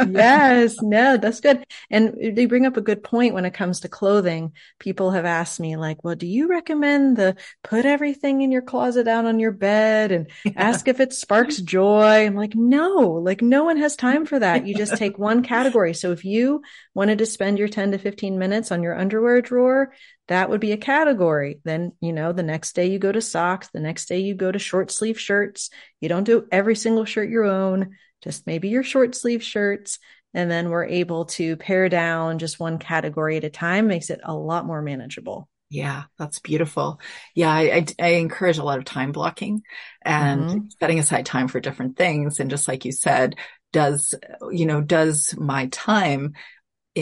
yes. 0.09 0.77
No, 0.83 1.17
that's 1.17 1.41
good. 1.41 1.65
And 1.91 2.37
they 2.37 2.45
bring 2.45 2.67
up 2.67 2.77
a 2.77 2.83
good 2.83 3.03
point 3.03 3.33
when 3.33 3.47
it 3.47 3.55
comes 3.55 3.81
to 3.81 3.89
clothing. 3.89 4.53
People 4.79 5.13
have 5.13 5.25
asked 5.25 5.59
me 5.59 5.77
like, 5.77 6.05
well, 6.05 6.15
do 6.15 6.27
you 6.27 6.49
recommend 6.49 7.17
the 7.17 7.37
put 7.65 7.87
everything 7.87 8.43
in 8.43 8.53
your 8.53 8.63
closet 8.63 9.05
down 9.05 9.25
on 9.25 9.41
your 9.41 9.53
bed 9.53 10.13
and 10.13 10.31
yeah. 10.45 10.53
ask 10.57 10.87
if 10.87 11.01
it 11.01 11.15
sparks 11.15 11.57
joy? 11.57 12.27
I'm 12.27 12.35
like, 12.35 12.55
no, 12.55 13.21
like 13.25 13.41
no 13.41 13.65
one 13.65 13.79
has 13.79 13.97
time 13.97 14.27
for 14.27 14.39
that. 14.39 14.67
You 14.67 14.75
just 14.75 14.99
take 14.99 15.19
one 15.19 15.43
category. 15.43 15.95
So 15.95 16.13
if 16.13 16.27
you 16.27 16.63
wanted 16.97 17.19
to 17.19 17.27
spend 17.27 17.59
your 17.59 17.69
10 17.69 17.93
to 17.93 17.99
15 17.99 18.39
minutes 18.39 18.73
on 18.73 18.83
your 18.83 18.99
underwear 18.99 19.43
drawer, 19.43 19.93
that 20.29 20.49
would 20.49 20.63
be 20.63 20.73
a 20.73 20.79
category. 20.79 21.61
Then, 21.63 21.93
you 22.01 22.15
know, 22.15 22.33
the 22.33 22.43
next 22.43 22.75
day 22.75 22.87
you 22.87 22.99
go 22.99 23.13
to 23.13 23.21
socks, 23.21 23.69
the 23.69 23.81
next 23.81 24.07
day 24.07 24.21
you 24.21 24.35
go 24.35 24.51
to 24.51 24.59
short 24.59 24.91
sleeve 24.91 25.21
shirts. 25.21 25.69
You 26.01 26.09
don't 26.09 26.25
do 26.25 26.47
every 26.51 26.75
single 26.75 27.05
shirt 27.05 27.29
your 27.29 27.45
own, 27.45 27.97
just 28.23 28.47
maybe 28.47 28.71
your 28.71 28.83
short 28.83 29.15
sleeve 29.15 29.43
shirts. 29.43 29.99
And 30.33 30.51
then 30.51 30.71
we're 30.71 30.87
able 30.87 31.27
to 31.27 31.57
pare 31.57 31.91
down 31.91 32.39
just 32.39 32.59
one 32.59 32.79
category 32.79 33.37
at 33.37 33.45
a 33.45 33.51
time, 33.51 33.89
makes 33.89 34.09
it 34.09 34.21
a 34.25 34.35
lot 34.35 34.65
more 34.65 34.81
manageable. 34.81 35.51
Yeah, 35.69 36.05
that's 36.19 36.39
beautiful. 36.39 36.99
Yeah, 37.35 37.53
I, 37.53 37.61
I, 37.61 37.87
I, 38.01 38.09
encourage 38.15 38.59
a 38.59 38.65
lot 38.65 38.79
of 38.79 38.85
time 38.85 39.11
blocking 39.11 39.63
and 40.01 40.41
mm-hmm. 40.43 40.59
setting 40.79 41.01
aside 41.01 41.27
time 41.27 41.49
for 41.49 41.59
different 41.59 41.97
things. 41.97 42.39
And 42.39 42.51
just 42.51 42.69
like 42.69 42.85
you 42.85 42.93
said, 42.93 43.35
does, 43.73 44.15
you 44.51 44.65
know, 44.65 44.81
does 44.81 45.35
my 45.37 45.67
time 45.67 46.35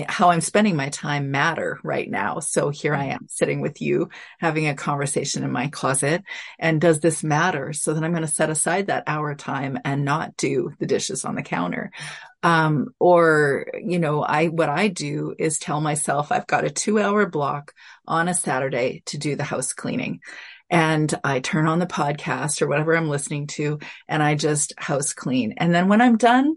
how 0.08 0.30
I'm 0.30 0.40
spending 0.40 0.76
my 0.76 0.88
time 0.88 1.30
matter 1.30 1.78
right 1.82 2.10
now. 2.10 2.40
So 2.40 2.70
here 2.70 2.94
I 2.94 3.06
am 3.06 3.26
sitting 3.28 3.60
with 3.60 3.80
you 3.80 4.08
having 4.40 4.66
a 4.66 4.74
conversation 4.74 5.44
in 5.44 5.52
my 5.52 5.68
closet. 5.68 6.22
And 6.58 6.80
does 6.80 7.00
this 7.00 7.22
matter? 7.22 7.72
So 7.72 7.94
then 7.94 8.04
I'm 8.04 8.12
going 8.12 8.22
to 8.22 8.28
set 8.28 8.50
aside 8.50 8.88
that 8.88 9.04
hour 9.06 9.34
time 9.34 9.78
and 9.84 10.04
not 10.04 10.36
do 10.36 10.72
the 10.78 10.86
dishes 10.86 11.24
on 11.24 11.34
the 11.34 11.42
counter. 11.42 11.92
Um, 12.42 12.88
or, 12.98 13.66
you 13.82 13.98
know, 13.98 14.22
I, 14.22 14.48
what 14.48 14.68
I 14.68 14.88
do 14.88 15.34
is 15.38 15.58
tell 15.58 15.80
myself 15.80 16.30
I've 16.30 16.46
got 16.46 16.64
a 16.64 16.70
two 16.70 17.00
hour 17.00 17.26
block 17.26 17.72
on 18.06 18.28
a 18.28 18.34
Saturday 18.34 19.02
to 19.06 19.18
do 19.18 19.36
the 19.36 19.44
house 19.44 19.72
cleaning 19.72 20.20
and 20.70 21.12
I 21.22 21.40
turn 21.40 21.66
on 21.66 21.78
the 21.78 21.86
podcast 21.86 22.60
or 22.60 22.66
whatever 22.66 22.96
I'm 22.96 23.08
listening 23.08 23.46
to 23.48 23.78
and 24.08 24.22
I 24.22 24.34
just 24.34 24.74
house 24.76 25.12
clean. 25.14 25.54
And 25.56 25.74
then 25.74 25.88
when 25.88 26.00
I'm 26.00 26.16
done, 26.16 26.56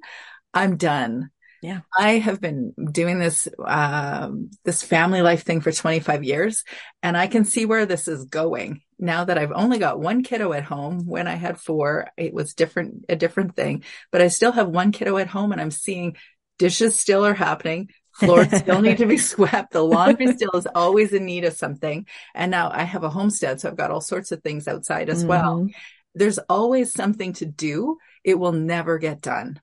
I'm 0.53 0.77
done. 0.77 1.29
Yeah. 1.61 1.81
I 1.97 2.19
have 2.19 2.39
been 2.39 2.73
doing 2.91 3.19
this, 3.19 3.47
um, 3.63 4.51
this 4.63 4.83
family 4.83 5.21
life 5.21 5.43
thing 5.43 5.61
for 5.61 5.71
25 5.71 6.23
years 6.23 6.63
and 7.01 7.17
I 7.17 7.27
can 7.27 7.45
see 7.45 7.65
where 7.65 7.85
this 7.85 8.07
is 8.07 8.25
going 8.25 8.81
now 8.99 9.25
that 9.25 9.37
I've 9.37 9.51
only 9.51 9.79
got 9.79 9.99
one 9.99 10.23
kiddo 10.23 10.53
at 10.53 10.63
home. 10.63 11.05
When 11.05 11.27
I 11.27 11.35
had 11.35 11.59
four, 11.59 12.07
it 12.17 12.33
was 12.33 12.53
different, 12.53 13.05
a 13.09 13.15
different 13.15 13.55
thing, 13.55 13.83
but 14.11 14.21
I 14.21 14.27
still 14.27 14.51
have 14.51 14.67
one 14.67 14.91
kiddo 14.91 15.17
at 15.17 15.27
home 15.27 15.51
and 15.51 15.61
I'm 15.61 15.71
seeing 15.71 16.17
dishes 16.57 16.95
still 16.95 17.25
are 17.25 17.33
happening. 17.33 17.89
Floors 18.13 18.51
still 18.57 18.81
need 18.81 18.97
to 18.97 19.05
be 19.05 19.17
swept. 19.17 19.73
The 19.73 19.83
laundry 19.83 20.33
still 20.33 20.55
is 20.55 20.67
always 20.73 21.13
in 21.13 21.25
need 21.25 21.45
of 21.45 21.53
something. 21.53 22.07
And 22.33 22.49
now 22.49 22.71
I 22.71 22.83
have 22.83 23.03
a 23.03 23.09
homestead. 23.09 23.61
So 23.61 23.69
I've 23.69 23.77
got 23.77 23.91
all 23.91 24.01
sorts 24.01 24.31
of 24.31 24.41
things 24.41 24.67
outside 24.67 25.09
as 25.09 25.19
mm-hmm. 25.19 25.27
well. 25.27 25.67
There's 26.15 26.39
always 26.39 26.91
something 26.91 27.33
to 27.33 27.45
do. 27.45 27.97
It 28.23 28.39
will 28.39 28.53
never 28.53 28.97
get 28.97 29.21
done. 29.21 29.59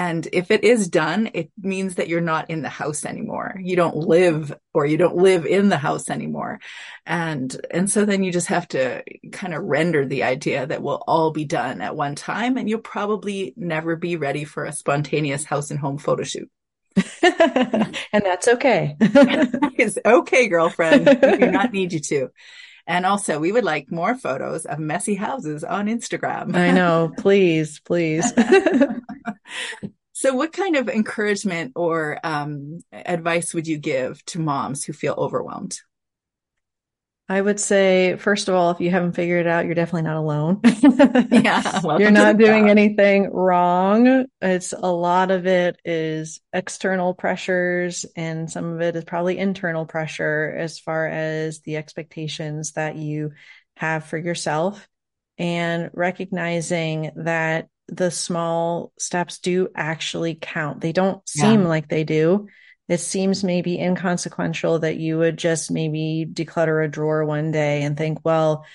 And 0.00 0.26
if 0.32 0.50
it 0.50 0.64
is 0.64 0.88
done, 0.88 1.28
it 1.34 1.50
means 1.60 1.96
that 1.96 2.08
you're 2.08 2.22
not 2.22 2.48
in 2.48 2.62
the 2.62 2.70
house 2.70 3.04
anymore. 3.04 3.60
You 3.62 3.76
don't 3.76 3.96
live 3.96 4.50
or 4.72 4.86
you 4.86 4.96
don't 4.96 5.16
live 5.16 5.44
in 5.44 5.68
the 5.68 5.76
house 5.76 6.08
anymore. 6.08 6.58
And, 7.04 7.54
and 7.70 7.90
so 7.90 8.06
then 8.06 8.22
you 8.22 8.32
just 8.32 8.46
have 8.46 8.66
to 8.68 9.02
kind 9.30 9.52
of 9.52 9.62
render 9.62 10.06
the 10.06 10.22
idea 10.22 10.66
that 10.66 10.82
we'll 10.82 11.04
all 11.06 11.32
be 11.32 11.44
done 11.44 11.82
at 11.82 11.96
one 11.96 12.14
time 12.14 12.56
and 12.56 12.66
you'll 12.66 12.78
probably 12.78 13.52
never 13.58 13.94
be 13.94 14.16
ready 14.16 14.44
for 14.44 14.64
a 14.64 14.72
spontaneous 14.72 15.44
house 15.44 15.70
and 15.70 15.78
home 15.78 15.98
photo 15.98 16.22
shoot. 16.22 16.48
and 17.22 18.24
that's 18.24 18.48
okay. 18.48 18.96
it's 19.00 19.98
okay, 20.02 20.48
girlfriend. 20.48 21.08
We 21.08 21.36
do 21.36 21.50
not 21.50 21.74
need 21.74 21.92
you 21.92 22.00
to. 22.00 22.30
And 22.86 23.06
also, 23.06 23.38
we 23.38 23.52
would 23.52 23.64
like 23.64 23.90
more 23.90 24.14
photos 24.14 24.64
of 24.64 24.78
messy 24.78 25.14
houses 25.14 25.64
on 25.64 25.86
Instagram. 25.86 26.54
I 26.54 26.70
know. 26.70 27.12
Please, 27.18 27.80
please. 27.80 28.32
so, 30.12 30.34
what 30.34 30.52
kind 30.52 30.76
of 30.76 30.88
encouragement 30.88 31.72
or 31.76 32.18
um, 32.24 32.80
advice 32.92 33.54
would 33.54 33.66
you 33.66 33.78
give 33.78 34.24
to 34.26 34.38
moms 34.38 34.84
who 34.84 34.92
feel 34.92 35.14
overwhelmed? 35.16 35.80
I 37.30 37.40
would 37.40 37.60
say, 37.60 38.16
first 38.16 38.48
of 38.48 38.56
all, 38.56 38.72
if 38.72 38.80
you 38.80 38.90
haven't 38.90 39.12
figured 39.12 39.46
it 39.46 39.48
out, 39.48 39.64
you're 39.64 39.76
definitely 39.76 40.02
not 40.02 40.16
alone. 40.16 40.60
yeah. 41.30 41.80
You're 41.98 42.10
not 42.10 42.38
doing 42.38 42.68
anything 42.68 43.30
wrong. 43.30 44.26
It's 44.42 44.72
a 44.72 44.90
lot 44.92 45.30
of 45.30 45.46
it 45.46 45.80
is 45.84 46.40
external 46.52 47.14
pressures, 47.14 48.04
and 48.16 48.50
some 48.50 48.72
of 48.72 48.80
it 48.80 48.96
is 48.96 49.04
probably 49.04 49.38
internal 49.38 49.86
pressure 49.86 50.52
as 50.58 50.80
far 50.80 51.06
as 51.06 51.60
the 51.60 51.76
expectations 51.76 52.72
that 52.72 52.96
you 52.96 53.30
have 53.76 54.06
for 54.06 54.18
yourself 54.18 54.88
and 55.38 55.88
recognizing 55.94 57.12
that 57.14 57.68
the 57.86 58.10
small 58.10 58.92
steps 58.98 59.38
do 59.38 59.68
actually 59.76 60.34
count. 60.34 60.80
They 60.80 60.92
don't 60.92 61.26
seem 61.28 61.62
yeah. 61.62 61.68
like 61.68 61.86
they 61.86 62.02
do 62.02 62.48
it 62.90 62.98
seems 62.98 63.44
maybe 63.44 63.78
inconsequential 63.78 64.80
that 64.80 64.96
you 64.96 65.16
would 65.16 65.36
just 65.36 65.70
maybe 65.70 66.26
declutter 66.28 66.84
a 66.84 66.88
drawer 66.88 67.24
one 67.24 67.52
day 67.52 67.82
and 67.82 67.96
think, 67.96 68.18
well, 68.24 68.66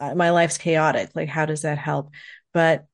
uh, 0.00 0.12
my 0.16 0.30
life's 0.30 0.58
chaotic. 0.58 1.10
Like, 1.14 1.28
how 1.28 1.46
does 1.46 1.62
that 1.62 1.78
help? 1.78 2.10
But 2.52 2.86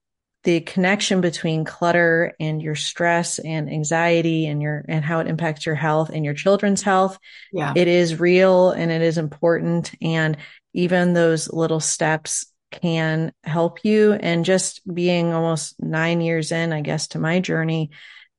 the 0.45 0.61
connection 0.61 1.23
between 1.23 1.65
clutter 1.65 2.35
and 2.39 2.61
your 2.61 2.75
stress 2.75 3.39
and 3.39 3.71
anxiety 3.71 4.47
and 4.47 4.61
your 4.61 4.85
and 4.87 5.03
how 5.03 5.21
it 5.21 5.29
impacts 5.29 5.65
your 5.65 5.75
health 5.75 6.11
and 6.11 6.25
your 6.25 6.35
children's 6.35 6.83
health 6.83 7.19
yeah 7.53 7.73
it 7.75 7.89
is 7.89 8.21
real 8.21 8.71
and 8.71 8.93
it 8.93 9.03
is 9.03 9.19
important 9.19 9.93
and 10.01 10.37
even 10.73 11.15
those 11.15 11.53
little 11.53 11.81
steps 11.81 12.47
can 12.71 13.33
help 13.43 13.85
you 13.85 14.13
and 14.13 14.45
just 14.45 14.83
being 14.95 15.33
almost 15.33 15.75
9 15.81 16.21
years 16.21 16.53
in 16.53 16.73
i 16.73 16.81
guess 16.81 17.09
to 17.09 17.19
my 17.19 17.41
journey 17.41 17.91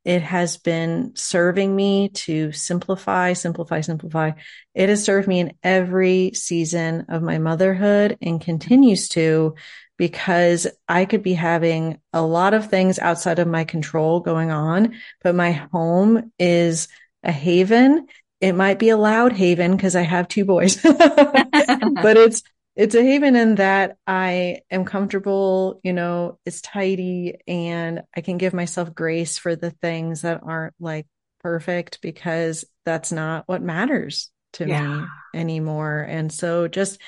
it 0.08 0.22
has 0.22 0.56
been 0.56 1.12
serving 1.16 1.76
me 1.76 2.08
to 2.08 2.54
simplify, 2.54 3.34
simplify, 3.34 3.82
simplify. 3.82 4.32
It 4.74 4.88
has 4.88 5.04
served 5.04 5.28
me 5.28 5.42
in 5.42 5.58
every 5.62 6.32
season 6.34 7.08
of 7.10 7.22
my 7.22 7.40
motherhood 7.40 8.18
and 8.22 8.40
continues 8.40 9.10
to 9.10 9.56
because 9.98 10.66
I 10.88 11.04
could 11.04 11.24
be 11.24 11.34
having 11.34 12.00
a 12.14 12.22
lot 12.22 12.54
of 12.54 12.70
things 12.70 13.00
outside 13.00 13.40
of 13.40 13.50
my 13.50 13.66
control 13.66 14.22
going 14.22 14.50
on, 14.50 14.94
but 15.24 15.36
my 15.36 15.52
home 15.52 16.32
is 16.40 16.88
a 17.22 17.34
haven. 17.34 18.08
It 18.40 18.54
might 18.54 18.80
be 18.80 18.88
a 18.88 18.98
loud 18.98 19.34
haven 19.34 19.76
because 19.76 19.98
I 19.98 20.04
have 20.04 20.30
two 20.30 20.46
boys, 20.46 20.82
but 20.84 22.16
it's 22.16 22.44
it's 22.78 22.94
a 22.94 23.02
haven 23.02 23.36
in 23.36 23.56
that 23.56 23.98
I 24.06 24.62
am 24.70 24.86
comfortable, 24.86 25.80
you 25.84 25.94
know, 25.94 26.38
it's 26.46 26.62
tidy 26.62 27.40
and 27.48 28.04
I 28.16 28.22
can 28.22 28.38
give 28.38 28.54
myself 28.54 28.94
grace 28.94 29.40
for 29.40 29.56
the 29.56 29.72
things 29.72 30.22
that 30.22 30.42
aren't 30.44 30.76
like 30.80 31.08
perfect 31.40 32.00
because 32.04 32.66
that's 32.86 33.12
not 33.12 33.48
what 33.48 33.64
matters 33.64 34.30
to 34.54 34.68
yeah. 34.68 34.88
me 34.88 35.06
anymore. 35.34 36.06
And 36.08 36.32
so 36.32 36.68
just, 36.68 37.02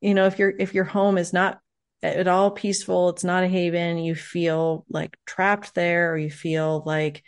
you 0.00 0.14
know, 0.14 0.26
if 0.26 0.40
your 0.40 0.52
if 0.58 0.74
your 0.74 0.84
home 0.84 1.16
is 1.16 1.32
not 1.32 1.60
at 2.02 2.26
all 2.26 2.50
peaceful, 2.50 3.10
it's 3.10 3.24
not 3.24 3.44
a 3.44 3.48
haven, 3.48 3.98
you 3.98 4.16
feel 4.16 4.84
like 4.90 5.16
trapped 5.24 5.76
there 5.76 6.12
or 6.12 6.18
you 6.18 6.30
feel 6.30 6.82
like 6.84 7.22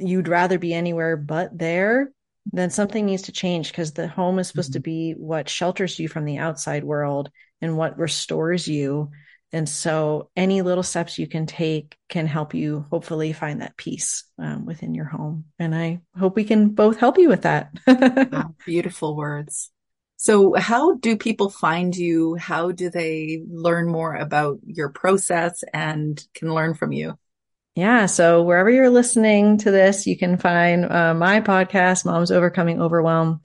you'd 0.00 0.26
rather 0.26 0.58
be 0.58 0.74
anywhere 0.74 1.16
but 1.16 1.56
there, 1.56 2.10
then 2.52 2.70
something 2.70 3.06
needs 3.06 3.22
to 3.22 3.32
change 3.32 3.70
because 3.70 3.92
the 3.92 4.08
home 4.08 4.38
is 4.38 4.48
supposed 4.48 4.70
mm-hmm. 4.70 4.78
to 4.78 4.80
be 4.80 5.12
what 5.12 5.48
shelters 5.48 5.98
you 5.98 6.08
from 6.08 6.24
the 6.24 6.38
outside 6.38 6.84
world 6.84 7.30
and 7.60 7.76
what 7.76 7.98
restores 7.98 8.68
you. 8.68 9.10
And 9.52 9.68
so 9.68 10.30
any 10.36 10.62
little 10.62 10.82
steps 10.82 11.18
you 11.18 11.28
can 11.28 11.46
take 11.46 11.96
can 12.08 12.26
help 12.26 12.54
you 12.54 12.84
hopefully 12.90 13.32
find 13.32 13.62
that 13.62 13.76
peace 13.76 14.24
um, 14.38 14.66
within 14.66 14.94
your 14.94 15.04
home. 15.04 15.44
And 15.58 15.74
I 15.74 16.00
hope 16.18 16.34
we 16.34 16.44
can 16.44 16.70
both 16.70 16.98
help 16.98 17.18
you 17.18 17.28
with 17.28 17.42
that. 17.42 17.70
wow, 17.86 18.54
beautiful 18.66 19.16
words. 19.16 19.70
So 20.16 20.54
how 20.54 20.94
do 20.94 21.16
people 21.16 21.50
find 21.50 21.94
you? 21.94 22.34
How 22.34 22.72
do 22.72 22.90
they 22.90 23.42
learn 23.48 23.88
more 23.88 24.14
about 24.14 24.58
your 24.64 24.88
process 24.88 25.62
and 25.72 26.22
can 26.34 26.52
learn 26.52 26.74
from 26.74 26.92
you? 26.92 27.18
Yeah. 27.74 28.06
So 28.06 28.42
wherever 28.42 28.70
you're 28.70 28.90
listening 28.90 29.58
to 29.58 29.70
this, 29.70 30.06
you 30.06 30.16
can 30.16 30.38
find 30.38 30.90
uh, 30.90 31.12
my 31.14 31.40
podcast, 31.40 32.04
Moms 32.04 32.30
Overcoming 32.30 32.80
Overwhelm. 32.80 33.40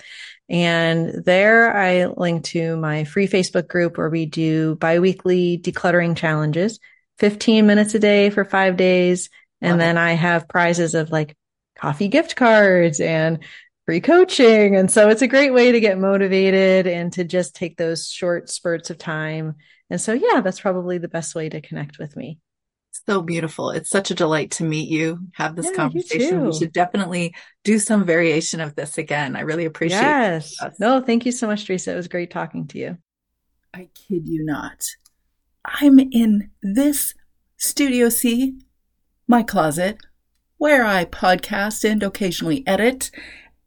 And 0.47 1.23
there 1.25 1.75
I 1.75 2.05
link 2.05 2.43
to 2.45 2.75
my 2.77 3.05
free 3.05 3.27
Facebook 3.27 3.67
group 3.67 3.97
where 3.97 4.09
we 4.09 4.25
do 4.27 4.75
biweekly 4.75 5.59
decluttering 5.59 6.15
challenges, 6.15 6.79
15 7.17 7.65
minutes 7.65 7.95
a 7.95 7.99
day 7.99 8.29
for 8.29 8.45
five 8.45 8.77
days. 8.77 9.29
And 9.61 9.71
Love 9.71 9.79
then 9.79 9.97
it. 9.97 10.01
I 10.01 10.11
have 10.13 10.47
prizes 10.47 10.93
of 10.93 11.11
like 11.11 11.35
coffee 11.75 12.07
gift 12.07 12.35
cards 12.35 12.99
and 12.99 13.39
free 13.85 14.01
coaching. 14.01 14.75
And 14.75 14.91
so 14.91 15.09
it's 15.09 15.23
a 15.23 15.27
great 15.27 15.53
way 15.53 15.71
to 15.71 15.79
get 15.79 15.97
motivated 15.97 16.85
and 16.85 17.11
to 17.13 17.23
just 17.23 17.55
take 17.55 17.77
those 17.77 18.09
short 18.09 18.49
spurts 18.49 18.91
of 18.91 18.99
time. 18.99 19.55
And 19.89 19.99
so, 19.99 20.13
yeah, 20.13 20.41
that's 20.41 20.59
probably 20.59 20.99
the 20.99 21.07
best 21.07 21.33
way 21.33 21.49
to 21.49 21.61
connect 21.61 21.97
with 21.97 22.15
me. 22.15 22.39
So 23.09 23.23
beautiful. 23.23 23.71
It's 23.71 23.89
such 23.89 24.11
a 24.11 24.13
delight 24.13 24.51
to 24.51 24.63
meet 24.63 24.87
you, 24.87 25.17
have 25.33 25.55
this 25.55 25.65
yeah, 25.65 25.77
conversation. 25.77 26.45
We 26.45 26.53
should 26.53 26.71
definitely 26.71 27.33
do 27.63 27.79
some 27.79 28.05
variation 28.05 28.59
of 28.61 28.75
this 28.75 28.99
again. 28.99 29.35
I 29.35 29.39
really 29.39 29.65
appreciate 29.65 29.97
it. 29.97 30.03
Yes. 30.03 30.55
No, 30.79 31.01
thank 31.01 31.25
you 31.25 31.31
so 31.31 31.47
much, 31.47 31.65
Teresa. 31.65 31.91
It 31.91 31.95
was 31.95 32.07
great 32.07 32.29
talking 32.29 32.67
to 32.67 32.77
you. 32.77 32.99
I 33.73 33.89
kid 33.95 34.27
you 34.27 34.45
not. 34.45 34.85
I'm 35.65 35.97
in 35.97 36.51
this 36.61 37.15
Studio 37.57 38.09
C, 38.09 38.59
my 39.27 39.41
closet, 39.41 39.97
where 40.59 40.85
I 40.85 41.05
podcast 41.05 41.89
and 41.89 42.03
occasionally 42.03 42.63
edit, 42.67 43.09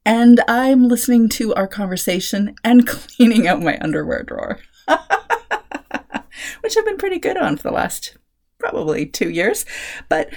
and 0.07 0.41
I'm 0.47 0.87
listening 0.87 1.29
to 1.31 1.53
our 1.57 1.67
conversation 1.67 2.55
and 2.63 2.87
cleaning 2.87 3.49
out 3.49 3.61
my 3.61 3.77
underwear 3.81 4.23
drawer, 4.23 4.61
which 6.61 6.77
I've 6.79 6.85
been 6.85 6.97
pretty 6.97 7.19
good 7.19 7.37
on 7.37 7.57
for 7.57 7.65
the 7.65 7.73
last 7.73 8.19
probably 8.63 9.07
two 9.07 9.29
years. 9.29 9.67
But 10.09 10.31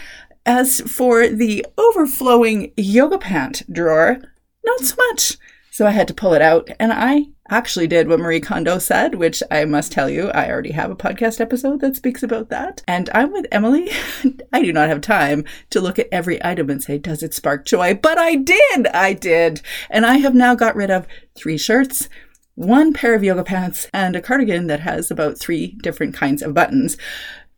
as 0.45 0.81
for 0.81 1.27
the 1.27 1.65
overflowing 1.77 2.71
yoga 2.75 3.17
pant 3.17 3.61
drawer, 3.71 4.19
not 4.65 4.79
so 4.79 4.95
much. 5.09 5.37
So 5.71 5.85
I 5.85 5.91
had 5.91 6.07
to 6.07 6.13
pull 6.13 6.33
it 6.33 6.41
out, 6.41 6.69
and 6.79 6.93
I 6.93 7.25
actually 7.49 7.85
did 7.85 8.07
what 8.07 8.19
Marie 8.19 8.39
Kondo 8.39 8.79
said, 8.79 9.15
which 9.15 9.43
I 9.51 9.65
must 9.65 9.91
tell 9.91 10.09
you, 10.09 10.29
I 10.29 10.49
already 10.49 10.71
have 10.71 10.89
a 10.89 10.95
podcast 10.95 11.41
episode 11.41 11.81
that 11.81 11.97
speaks 11.97 12.23
about 12.23 12.49
that. 12.49 12.81
And 12.87 13.09
I'm 13.13 13.33
with 13.33 13.45
Emily. 13.51 13.91
I 14.53 14.61
do 14.61 14.71
not 14.71 14.87
have 14.87 15.01
time 15.01 15.43
to 15.71 15.81
look 15.81 15.99
at 15.99 16.07
every 16.13 16.43
item 16.45 16.69
and 16.69 16.81
say, 16.81 16.97
does 16.97 17.21
it 17.21 17.33
spark 17.33 17.65
joy? 17.65 17.93
But 17.93 18.17
I 18.17 18.35
did. 18.35 18.87
I 18.87 19.11
did. 19.11 19.61
And 19.89 20.05
I 20.05 20.17
have 20.17 20.33
now 20.33 20.55
got 20.55 20.77
rid 20.77 20.89
of 20.89 21.07
three 21.35 21.57
shirts, 21.57 22.07
one 22.55 22.93
pair 22.93 23.13
of 23.13 23.23
yoga 23.23 23.43
pants, 23.43 23.89
and 23.93 24.15
a 24.15 24.21
cardigan 24.21 24.67
that 24.67 24.79
has 24.79 25.11
about 25.11 25.37
three 25.37 25.77
different 25.83 26.15
kinds 26.15 26.41
of 26.41 26.53
buttons 26.53 26.95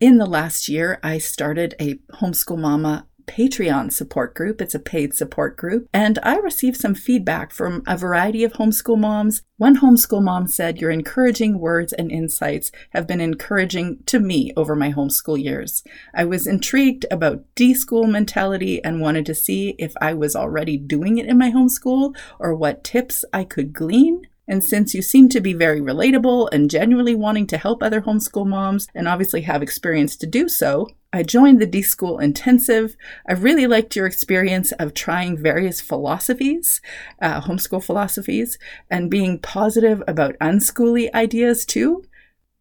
in 0.01 0.19
the 0.19 0.27
last 0.27 0.69
year, 0.69 1.01
I 1.03 1.19
started 1.19 1.75
a 1.81 1.95
homeschool 2.21 2.59
mama 2.59 3.08
Patreon 3.29 3.93
support 3.93 4.35
group. 4.35 4.61
It's 4.61 4.75
a 4.75 4.81
paid 4.81 5.15
support 5.15 5.57
group. 5.57 5.89
And 5.93 6.19
I 6.23 6.37
received 6.39 6.77
some 6.79 6.95
feedback 6.95 7.53
from 7.53 7.83
a 7.87 7.97
variety 7.97 8.43
of 8.43 8.55
homeschool 8.55 8.99
moms. 8.99 9.43
One 9.59 9.79
homeschool 9.79 10.23
mom 10.23 10.49
said, 10.49 10.81
Your 10.81 10.91
encouraging 10.91 11.61
words 11.61 11.93
and 11.93 12.11
insights 12.11 12.73
have 12.91 13.07
been 13.07 13.21
encouraging 13.21 13.99
to 14.07 14.19
me 14.19 14.53
over 14.57 14.75
my 14.75 14.93
homeschool 14.93 15.41
years. 15.43 15.85
I 16.15 16.25
was 16.25 16.47
intrigued 16.47 17.07
about 17.11 17.45
D 17.55 17.75
school 17.75 18.07
mentality 18.07 18.83
and 18.83 19.01
wanted 19.01 19.27
to 19.27 19.35
see 19.35 19.77
if 19.79 19.93
I 20.01 20.15
was 20.15 20.35
already 20.35 20.77
doing 20.77 21.19
it 21.19 21.27
in 21.27 21.39
my 21.39 21.51
homeschool 21.51 22.17
or 22.39 22.55
what 22.55 22.83
tips 22.83 23.25
I 23.33 23.45
could 23.45 23.73
glean. 23.73 24.27
And 24.49 24.65
since 24.65 24.95
you 24.95 25.03
seem 25.03 25.29
to 25.29 25.43
be 25.43 25.53
very 25.53 25.81
relatable 25.81 26.49
and 26.53 26.71
genuinely 26.71 27.15
wanting 27.15 27.47
to 27.49 27.59
help 27.59 27.83
other 27.83 28.01
homeschool 28.01 28.47
moms 28.47 28.89
and 28.95 29.07
obviously 29.07 29.43
have 29.43 29.63
experience 29.63 30.17
to 30.17 30.27
do 30.27 30.49
so, 30.49 30.89
I 31.11 31.23
joined 31.23 31.59
the 31.59 31.67
D 31.67 31.81
School 31.81 32.19
Intensive. 32.19 32.95
I 33.27 33.33
really 33.33 33.67
liked 33.67 33.97
your 33.97 34.07
experience 34.07 34.73
of 34.73 34.93
trying 34.93 35.39
various 35.39 35.81
philosophies, 35.81 36.83
uh, 37.23 37.41
homeschool 37.41 37.83
philosophies, 37.83 38.59
and 38.91 39.11
being 39.11 39.39
positive 39.39 40.03
about 40.07 40.39
unschooly 40.39 41.11
ideas 41.15 41.65
too. 41.65 42.05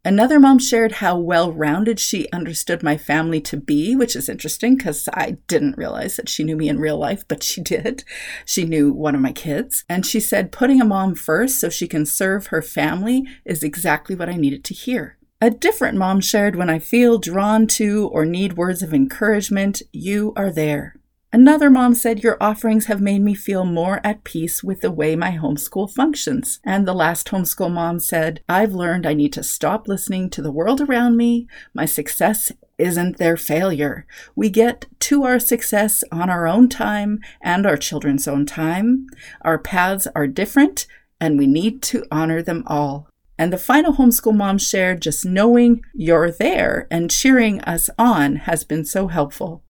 Another 0.06 0.40
mom 0.40 0.60
shared 0.60 0.94
how 0.94 1.20
well 1.20 1.52
rounded 1.52 2.00
she 2.00 2.32
understood 2.32 2.82
my 2.82 2.98
family 2.98 3.42
to 3.42 3.58
be, 3.58 3.94
which 3.94 4.16
is 4.16 4.30
interesting 4.30 4.78
because 4.78 5.10
I 5.14 5.32
didn't 5.48 5.78
realize 5.78 6.16
that 6.16 6.30
she 6.30 6.46
knew 6.46 6.56
me 6.56 6.70
in 6.70 6.80
real 6.80 6.98
life, 6.98 7.26
but 7.28 7.44
she 7.44 7.62
did. 7.64 8.06
She 8.46 8.64
knew 8.64 8.94
one 8.94 9.16
of 9.16 9.20
my 9.20 9.34
kids. 9.34 9.84
And 9.90 10.06
she 10.06 10.22
said, 10.22 10.54
putting 10.54 10.80
a 10.80 10.86
mom 10.86 11.16
first 11.16 11.60
so 11.60 11.68
she 11.68 11.90
can 11.90 12.06
serve 12.06 12.48
her 12.48 12.62
family 12.62 13.26
is 13.44 13.62
exactly 13.62 14.16
what 14.16 14.30
I 14.30 14.38
needed 14.38 14.64
to 14.66 14.74
hear. 14.74 15.18
A 15.40 15.52
different 15.52 16.00
mom 16.00 16.20
shared, 16.20 16.56
when 16.56 16.68
I 16.68 16.80
feel 16.80 17.20
drawn 17.20 17.68
to 17.68 18.08
or 18.08 18.26
need 18.26 18.58
words 18.58 18.82
of 18.82 18.92
encouragement, 18.92 19.84
you 19.94 20.34
are 20.36 20.50
there. 20.50 20.96
Another 21.32 21.70
mom 21.70 21.94
said, 21.94 22.24
Your 22.24 22.38
offerings 22.42 22.88
have 22.88 23.02
made 23.02 23.22
me 23.22 23.36
feel 23.36 23.64
more 23.64 24.02
at 24.04 24.24
peace 24.24 24.64
with 24.64 24.82
the 24.82 24.90
way 24.90 25.16
my 25.16 25.34
homeschool 25.34 25.94
functions. 25.94 26.60
And 26.64 26.88
the 26.88 26.96
last 26.96 27.28
homeschool 27.28 27.72
mom 27.72 28.00
said, 28.00 28.42
I've 28.50 28.74
learned 28.74 29.06
I 29.06 29.14
need 29.14 29.32
to 29.34 29.44
stop 29.44 29.88
listening 29.88 30.32
to 30.32 30.42
the 30.42 30.52
world 30.52 30.82
around 30.82 31.18
me. 31.18 31.48
My 31.72 31.86
success 31.86 32.52
isn't 32.80 33.18
their 33.18 33.38
failure. 33.38 34.08
We 34.36 34.50
get 34.50 34.88
to 35.02 35.24
our 35.24 35.38
success 35.38 36.04
on 36.12 36.32
our 36.32 36.48
own 36.48 36.68
time 36.68 37.20
and 37.42 37.68
our 37.68 37.78
children's 37.78 38.28
own 38.28 38.48
time. 38.48 39.06
Our 39.42 39.60
paths 39.60 40.08
are 40.16 40.26
different, 40.26 40.88
and 41.22 41.38
we 41.38 41.46
need 41.46 41.84
to 41.84 42.06
honor 42.10 42.42
them 42.42 42.64
all. 42.66 43.10
And 43.38 43.54
the 43.54 43.58
final 43.58 43.94
homeschool 43.94 44.36
mom 44.36 44.58
shared 44.58 45.02
just 45.02 45.26
knowing 45.26 45.82
you're 45.94 46.32
there 46.32 46.88
and 46.90 47.12
cheering 47.12 47.62
us 47.62 47.90
on 47.98 48.38
has 48.38 48.64
been 48.64 48.84
so 48.84 49.08
helpful. 49.08 49.64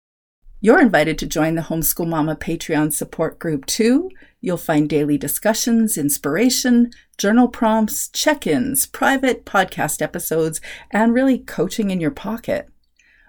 You're 0.61 0.81
invited 0.81 1.19
to 1.19 1.27
join 1.27 1.57
the 1.57 1.63
Homeschool 1.63 2.09
Mama 2.09 2.37
Patreon 2.37 2.93
support 2.93 3.39
group 3.39 3.67
too. 3.67 4.11
You'll 4.41 4.57
find 4.57 4.89
daily 4.89 5.19
discussions, 5.19 5.99
inspiration, 5.99 6.91
journal 7.19 7.49
prompts, 7.49 8.09
check 8.09 8.47
ins, 8.47 8.87
private 8.87 9.45
podcast 9.45 10.01
episodes, 10.01 10.63
and 10.91 11.13
really 11.13 11.39
coaching 11.39 11.91
in 11.91 12.01
your 12.01 12.11
pocket. 12.11 12.71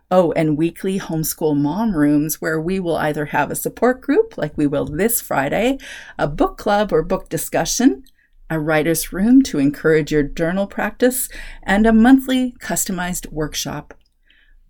Oh, 0.09 0.31
and 0.33 0.57
weekly 0.57 0.97
homeschool 0.97 1.57
mom 1.57 1.95
rooms 1.95 2.39
where 2.39 2.61
we 2.61 2.79
will 2.79 2.95
either 2.95 3.25
have 3.25 3.51
a 3.51 3.55
support 3.55 3.99
group, 3.99 4.37
like 4.37 4.57
we 4.57 4.67
will 4.67 4.85
this 4.85 5.19
Friday, 5.19 5.77
a 6.17 6.27
book 6.27 6.57
club 6.57 6.93
or 6.93 7.03
book 7.03 7.27
discussion, 7.27 8.03
a 8.49 8.59
writer's 8.59 9.11
room 9.11 9.41
to 9.43 9.59
encourage 9.59 10.11
your 10.11 10.23
journal 10.23 10.67
practice, 10.67 11.29
and 11.63 11.85
a 11.85 11.93
monthly 11.93 12.55
customized 12.59 13.31
workshop. 13.31 13.93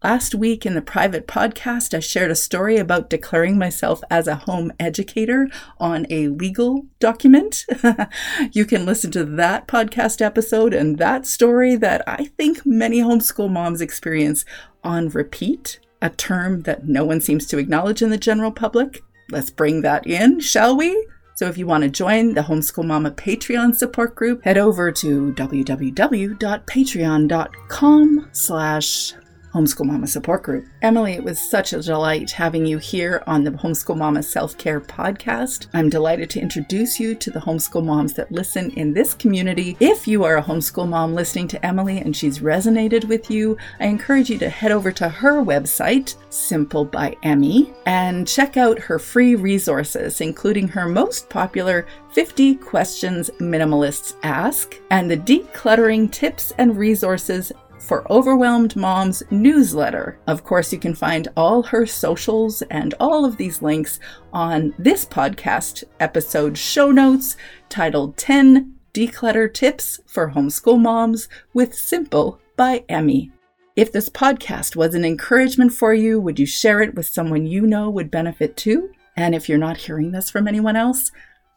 Last 0.04 0.36
week 0.36 0.68
in 0.68 0.76
the 0.76 0.84
private 0.84 1.26
podcast, 1.26 1.96
I 1.96 2.00
shared 2.00 2.30
a 2.30 2.36
story 2.36 2.78
about 2.78 3.10
declaring 3.10 3.58
myself 3.58 4.04
as 4.12 4.28
a 4.28 4.36
home 4.36 4.72
educator 4.80 5.50
on 5.80 6.06
a 6.12 6.28
legal 6.28 6.86
document. 7.00 7.66
you 8.52 8.66
can 8.66 8.86
listen 8.86 9.10
to 9.12 9.26
that 9.26 9.68
podcast 9.68 10.22
episode 10.22 10.76
and 10.76 11.00
that 11.00 11.26
story 11.26 11.76
that 11.78 12.08
I 12.08 12.26
think 12.38 12.68
many 12.68 13.00
homeschool 13.00 13.50
moms 13.50 13.82
experience 13.82 14.46
on 14.84 15.10
repeat, 15.10 15.80
a 16.04 16.12
term 16.12 16.62
that 16.62 16.88
no 16.88 17.04
one 17.04 17.20
seems 17.20 17.48
to 17.48 17.58
acknowledge 17.58 18.04
in 18.04 18.12
the 18.12 18.18
general 18.18 18.52
public. 18.52 19.02
Let's 19.32 19.50
bring 19.50 19.82
that 19.82 20.06
in, 20.06 20.40
shall 20.40 20.78
we? 20.78 21.05
So 21.36 21.48
if 21.48 21.58
you 21.58 21.68
want 21.68 21.84
to 21.84 21.90
join 21.90 22.34
the 22.34 22.42
Homeschool 22.42 22.86
Mama 22.86 23.12
Patreon 23.12 23.76
support 23.76 24.16
group, 24.16 24.44
head 24.44 24.58
over 24.58 24.92
to 24.94 25.34
www.patreon.com 25.34 28.30
slash 28.32 29.14
Homeschool 29.56 29.86
Mama 29.86 30.06
support 30.06 30.44
group. 30.44 30.68
Emily, 30.82 31.14
it 31.14 31.24
was 31.24 31.40
such 31.40 31.72
a 31.72 31.82
delight 31.82 32.30
having 32.30 32.66
you 32.66 32.78
here 32.78 33.24
on 33.26 33.46
the 33.46 33.52
Homeschool 33.52 33.96
Mama 33.96 34.22
Self 34.22 34.58
Care 34.58 34.82
podcast. 34.82 35.68
I'm 35.74 35.90
delighted 35.90 36.30
to 36.32 36.42
introduce 36.42 37.00
you 37.00 37.16
to 37.16 37.32
the 37.32 37.40
homeschool 37.40 37.86
moms 37.86 38.12
that 38.16 38.34
listen 38.34 38.72
in 38.72 38.92
this 38.92 39.14
community. 39.14 39.78
If 39.80 40.10
you 40.10 40.26
are 40.26 40.38
a 40.38 40.44
homeschool 40.44 40.90
mom 40.90 41.16
listening 41.16 41.48
to 41.50 41.66
Emily 41.66 42.00
and 42.00 42.14
she's 42.14 42.40
resonated 42.40 43.06
with 43.06 43.32
you, 43.32 43.58
I 43.80 43.86
encourage 43.86 44.30
you 44.30 44.38
to 44.40 44.50
head 44.50 44.74
over 44.74 44.92
to 44.92 45.08
her 45.08 45.42
website, 45.42 46.16
Simple 46.30 46.84
by 46.84 47.16
Emmy, 47.24 47.74
and 47.86 48.28
check 48.28 48.58
out 48.58 48.78
her 48.78 49.00
free 49.00 49.36
resources, 49.36 50.20
including 50.20 50.68
her 50.68 50.86
most 50.86 51.30
popular 51.30 51.88
50 52.12 52.56
Questions 52.56 53.30
Minimalists 53.40 54.16
Ask 54.24 54.76
and 54.90 55.10
the 55.10 55.18
Decluttering 55.18 56.12
Tips 56.12 56.52
and 56.58 56.78
Resources 56.78 57.54
for 57.80 58.12
Overwhelmed 58.12 58.76
Moms 58.76 59.24
newsletter. 59.32 60.20
Of 60.28 60.44
course, 60.44 60.74
you 60.74 60.80
can 60.80 60.96
find 60.96 61.28
all 61.36 61.64
her 61.64 61.86
socials 61.86 62.62
and 62.64 62.94
all 63.00 63.26
of 63.26 63.38
these 63.38 63.62
links 63.62 64.00
on 64.34 64.74
this 64.80 65.06
podcast 65.06 65.84
episode 66.00 66.58
show 66.58 66.92
notes 66.92 67.38
titled 67.70 68.18
10 68.18 68.76
Declutter 68.94 69.54
Tips 69.54 70.00
for 70.06 70.32
Homeschool 70.32 70.80
Moms 70.80 71.28
with 71.54 71.76
Simple 71.76 72.40
by 72.56 72.84
Emmy. 72.90 73.32
If 73.76 73.92
this 73.92 74.10
podcast 74.10 74.76
was 74.76 74.96
an 74.96 75.04
encouragement 75.04 75.74
for 75.74 75.94
you, 75.94 76.20
would 76.20 76.40
you 76.40 76.46
share 76.46 76.82
it 76.82 76.96
with 76.96 77.06
someone 77.08 77.46
you 77.46 77.68
know 77.68 77.90
would 77.90 78.10
benefit 78.10 78.56
too? 78.56 78.92
And 79.18 79.36
if 79.36 79.50
you're 79.50 79.58
not 79.58 79.78
hearing 79.78 80.12
this 80.12 80.30
from 80.30 80.48
anyone 80.48 80.76
else, 80.76 81.12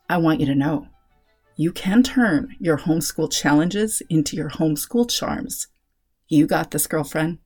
I 0.09 0.17
want 0.17 0.41
you 0.41 0.47
to 0.47 0.55
know 0.55 0.89
you 1.57 1.73
can 1.73 2.05
turn 2.05 2.55
your 2.61 2.79
homeschool 2.79 3.33
challenges 3.33 4.01
into 4.09 4.37
your 4.37 4.49
homeschool 4.49 5.11
charms. 5.11 5.67
You 6.29 6.47
got 6.47 6.71
this, 6.71 6.87
girlfriend. 6.87 7.37